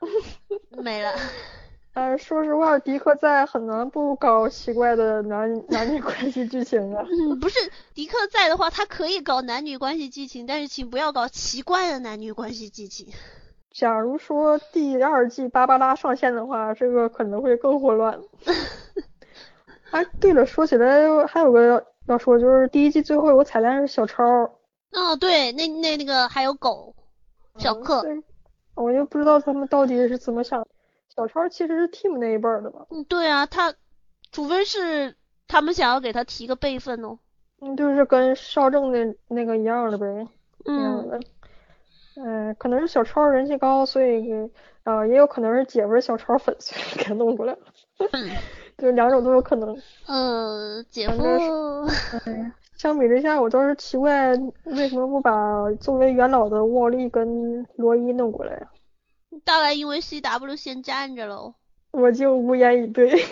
[0.83, 1.17] 没了，
[1.93, 7.05] 但是说实话，迪克在很难不搞奇怪的男男女关系剧情啊。
[7.07, 13.07] 嗯，不是迪克在的话，他可以搞男女关系剧情，但是请不要搞奇怪的男女关系剧情。
[13.73, 18.21] 假如说第二季芭芭拉上线的话，这个可能会更混乱。
[19.91, 24.23] 哎，对了，说起来还有个要要说，就是第一季最后有个彩蛋是小超，
[24.91, 26.95] 哦，对，那那那个还有狗，
[27.57, 28.23] 小克，对，
[28.75, 30.65] 我就不知道他们到底是怎么想。
[31.15, 32.87] 小超其实是 Team 那一辈儿的吧？
[32.89, 33.73] 嗯，对啊，他
[34.31, 35.15] 除非是
[35.47, 37.19] 他们想要给他提个辈分哦。
[37.61, 40.27] 嗯，就是跟少正那那个一样的呗，
[40.65, 41.19] 那样嗯，的。
[42.15, 44.51] 嗯、可能是小超人气高，所以给，
[44.83, 47.59] 呃，也有可能是姐夫是小超粉，所以给他弄过来了。
[48.11, 48.29] 嗯
[48.77, 49.77] 就两种都有可能。
[50.07, 51.21] 呃，姐夫，
[52.25, 54.31] 正相比之下，我倒是奇怪
[54.65, 58.67] 为什么不把作为元老的沃利跟罗伊弄过来呀？
[59.43, 61.53] 大概因为 CW 先站着喽，
[61.91, 63.23] 我就无言以对。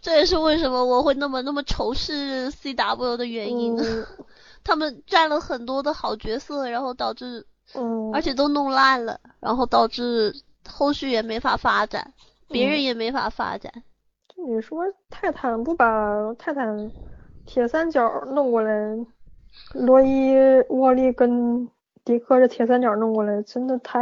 [0.00, 3.76] 这也是为什么我会那么那么仇视 CW 的原因。
[3.76, 4.06] 嗯
[4.64, 10.34] 他们占了很多的好角色，然后导致，嗯，而且都弄烂了，然后导致
[10.66, 12.14] 后续也没法发展，
[12.48, 13.72] 别人嗯也没法发展。
[14.36, 16.90] 你说泰坦不把泰坦
[17.46, 18.70] 铁三角弄过来，
[19.74, 20.34] 罗伊、
[20.70, 21.68] 沃利跟
[22.04, 24.00] 迪克这铁三角弄过来，真的太……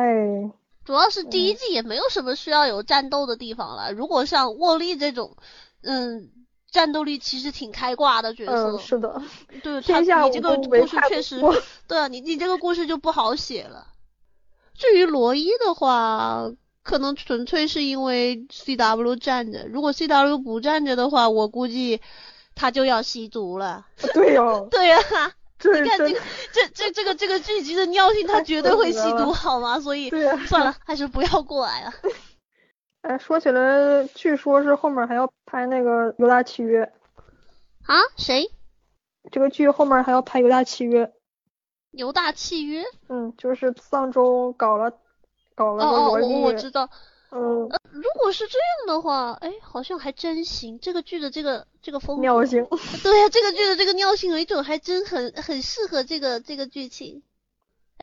[0.85, 3.93] 主要是第一季也没有什么需要有战斗的地方了。
[3.93, 5.37] 如果像沃利这种，
[5.83, 6.31] 嗯，
[6.73, 9.23] 战斗力其实挺开挂的角色，嗯，是的，
[9.63, 11.41] 对 他你这个故事确实，
[11.87, 13.87] 对啊，你你这个故事就不好写了。
[14.75, 16.51] 至于罗伊的话，
[16.83, 22.01] 可能纯粹是因为 CW 站着，如果 CW 不站着的话，我估计
[22.55, 23.87] 他就要吸毒了。
[24.15, 24.99] 对 呀，对呀、
[25.59, 26.21] 这真你看这个
[26.53, 29.79] 这这这个这个剧集的尿性，他绝对会吸毒好吗？
[29.79, 30.09] 所以。
[30.47, 31.93] 算了，还是不要过来了。
[33.03, 36.85] 哎，说起来，据说是后面还要拍那个《犹大契约》，
[37.87, 37.99] 啊？
[38.17, 38.49] 谁？
[39.31, 41.05] 这个剧后面还要拍《犹大契约》。
[41.91, 42.85] 犹大契约？
[43.09, 44.93] 嗯，就是丧钟搞了
[45.55, 46.89] 搞了个哦哦，我我，知道。
[47.33, 50.79] 嗯，如果是这样的话，哎，好像还真行。
[50.79, 52.65] 这个剧的这个这个风格，尿性。
[53.03, 57.23] 对呀、这个剧的这个尿性有一种，还真很很适合这个这个剧情。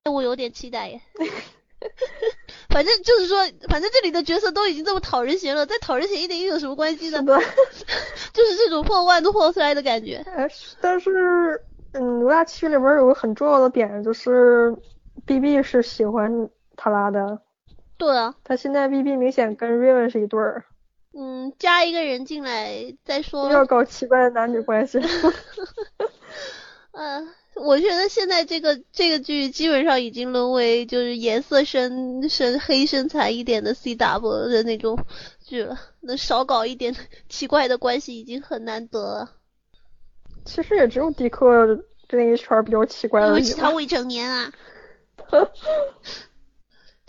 [0.03, 1.01] 哎，我有点期待耶。
[2.69, 3.37] 反正就是说，
[3.69, 7.85] 反正这里的角色都已经这么讨人嫌了，再讨人嫌一点又有什么关系呢是？
[8.33, 10.23] 就是这种破罐子破摔的感觉。
[10.35, 10.47] 哎，
[10.81, 11.61] 但是，
[11.93, 14.75] 嗯，《罗大区》里边有个很重要的点，就是
[15.25, 17.39] B B 是喜欢塔拉的，
[17.97, 20.65] 对啊，他现在 B B 明显跟 Raven 是一对儿，
[21.13, 23.49] 嗯，加一个人进来再说。
[23.51, 24.99] 要搞奇怪的男女关系。
[26.91, 27.25] 呃，
[27.59, 34.97] 我觉得现在这个这个剧基本上已经沦为就是颜色深深黑深惨一点的 CW 的那种
[35.45, 36.95] 剧了，能少搞一点
[37.29, 39.31] 奇怪的关系已经很难得了，
[40.45, 41.45] 其实也只有迪克
[42.07, 43.43] 这一圈比较奇怪因为而已。
[43.43, 44.53] 其他未成年啊。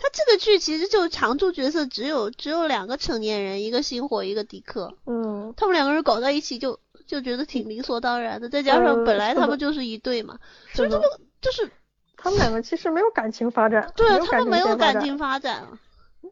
[0.02, 6.80] 他这个剧其实就常驻角色只有只有两个成年人，一个星火，一个迪克，嗯，他们两个人搞在一起就
[7.10, 10.38] 就觉得挺理所当然的，再加上呃本来他们就是一对嘛，
[10.72, 11.68] 所是的以这个就是
[12.16, 15.66] 他们两个其实没有感情发展，对啊他们没有感情发展。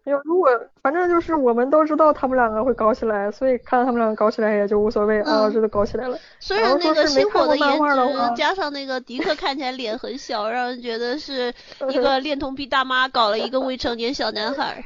[0.04, 0.48] 没有，如果
[0.82, 6.16] 反正就是我们都知道他们两个会搞起来，所以看到他们两个搞起来也就无所谓啊，这都搞起来了。
[6.38, 11.52] 虽然那个星火的颜值加上那个迪克看起来脸很小，让人觉得是
[11.88, 14.84] 一呃 个恋童癖大妈搞了一个未成年小男孩，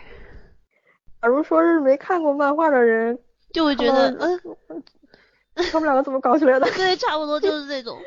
[1.21, 3.19] 假如说是没看过漫画的人，
[3.53, 4.41] 就会觉得嗯，
[5.55, 6.67] 他们两个怎么搞起来的？
[6.73, 7.99] 对，差不多就是这种。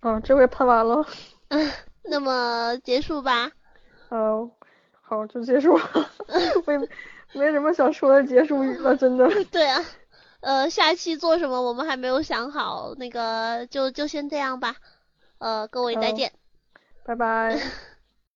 [0.00, 1.06] 啊，这回喷完了。
[1.48, 1.70] 嗯，
[2.04, 3.50] 那么结束吧。
[4.10, 4.50] 嗯，
[5.02, 6.10] 好，就结束了。
[6.66, 6.78] 没
[7.32, 9.28] 没什么想说的结束语了，真的。
[9.50, 9.84] 对啊，
[10.40, 14.76] 呃，下期做什么我们还没有想好，那个就就先这样吧。
[15.38, 16.32] 呃，各位再见。
[17.04, 17.60] 拜拜。